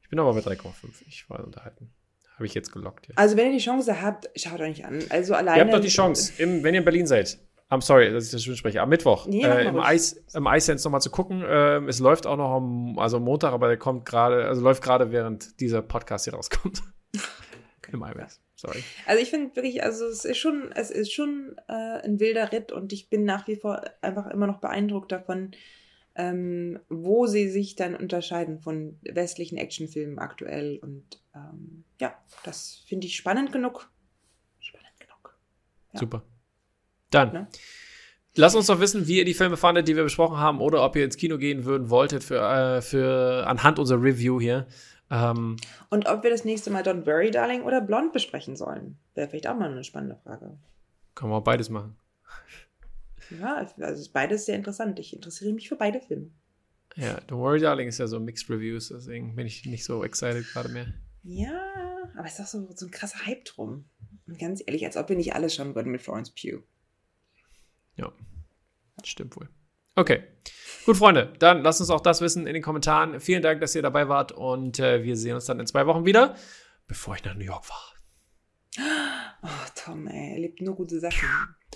[0.02, 0.74] Ich bin aber bei 3,5.
[1.08, 1.94] Ich war unterhalten.
[2.36, 3.08] Habe ich jetzt gelockt.
[3.08, 3.14] Ja.
[3.18, 5.04] Also, wenn ihr die Chance habt, schaut euch an.
[5.10, 5.58] Also alleine.
[5.58, 7.40] Ihr habt doch die Chance, im, wenn ihr in Berlin seid.
[7.72, 8.82] I'm sorry, dass ich das schon spreche.
[8.82, 9.80] Am Mittwoch Nee, äh, im.
[9.80, 11.42] Eis, im iSense nochmal zu gucken.
[11.48, 14.84] Ähm, es läuft auch noch am, also am Montag, aber der kommt gerade, also läuft
[14.84, 16.84] gerade während dieser Podcast hier rauskommt.
[17.92, 18.42] Im IMAX.
[18.56, 18.84] Sorry.
[19.06, 22.72] Also ich finde wirklich, also es ist schon, es ist schon äh, ein wilder Ritt
[22.72, 25.52] und ich bin nach wie vor einfach immer noch beeindruckt davon,
[26.16, 30.78] ähm, wo sie sich dann unterscheiden von westlichen Actionfilmen aktuell.
[30.78, 32.14] Und ähm, ja,
[32.44, 33.90] das finde ich spannend genug.
[34.60, 35.38] Spannend genug.
[35.94, 36.00] Ja.
[36.00, 36.24] Super.
[37.12, 37.34] Dann.
[37.34, 37.48] Ne?
[38.36, 40.96] Lasst uns doch wissen, wie ihr die Filme fandet, die wir besprochen haben, oder ob
[40.96, 44.68] ihr ins Kino gehen würden wolltet für, äh, für anhand unserer Review hier.
[45.10, 45.58] Ähm,
[45.90, 49.48] Und ob wir das nächste Mal Don't Worry, Darling oder Blond besprechen sollen, wäre vielleicht
[49.48, 50.58] auch mal eine spannende Frage.
[51.14, 51.98] können wir auch beides machen.
[53.40, 55.00] Ja, also ist beides sehr interessant.
[55.00, 56.32] Ich interessiere mich für beide Filme.
[56.96, 60.46] Ja, Don't Worry Darling ist ja so Mixed Reviews, deswegen bin ich nicht so excited
[60.52, 60.88] gerade mehr.
[61.24, 61.62] Ja,
[62.18, 63.86] aber es ist auch so, so ein krasser Hype drum.
[64.28, 66.64] Und ganz ehrlich, als ob wir nicht alles schauen würden mit Florence Pugh.
[67.96, 68.12] Ja,
[69.04, 69.50] stimmt wohl.
[69.96, 70.24] Okay,
[70.86, 73.20] gut, Freunde, dann lasst uns auch das wissen in den Kommentaren.
[73.20, 76.06] Vielen Dank, dass ihr dabei wart und äh, wir sehen uns dann in zwei Wochen
[76.06, 76.36] wieder,
[76.88, 77.92] bevor ich nach New York fahre.
[79.44, 81.28] Oh, Tom, ey, er lebt nur gute Sachen.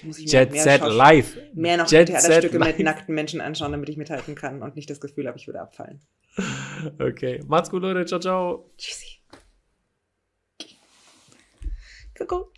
[0.04, 1.38] Muss ich Jet mehr Set Schauspiel- Live.
[1.54, 5.02] Mehr noch Jet Theaterstücke mit nackten Menschen anschauen, damit ich mithalten kann und nicht das
[5.02, 6.02] Gefühl habe, ich würde abfallen.
[7.00, 8.06] Okay, macht's gut, Leute.
[8.06, 8.72] Ciao, ciao.
[8.78, 9.20] Tschüssi.
[12.18, 12.54] Kuckuck.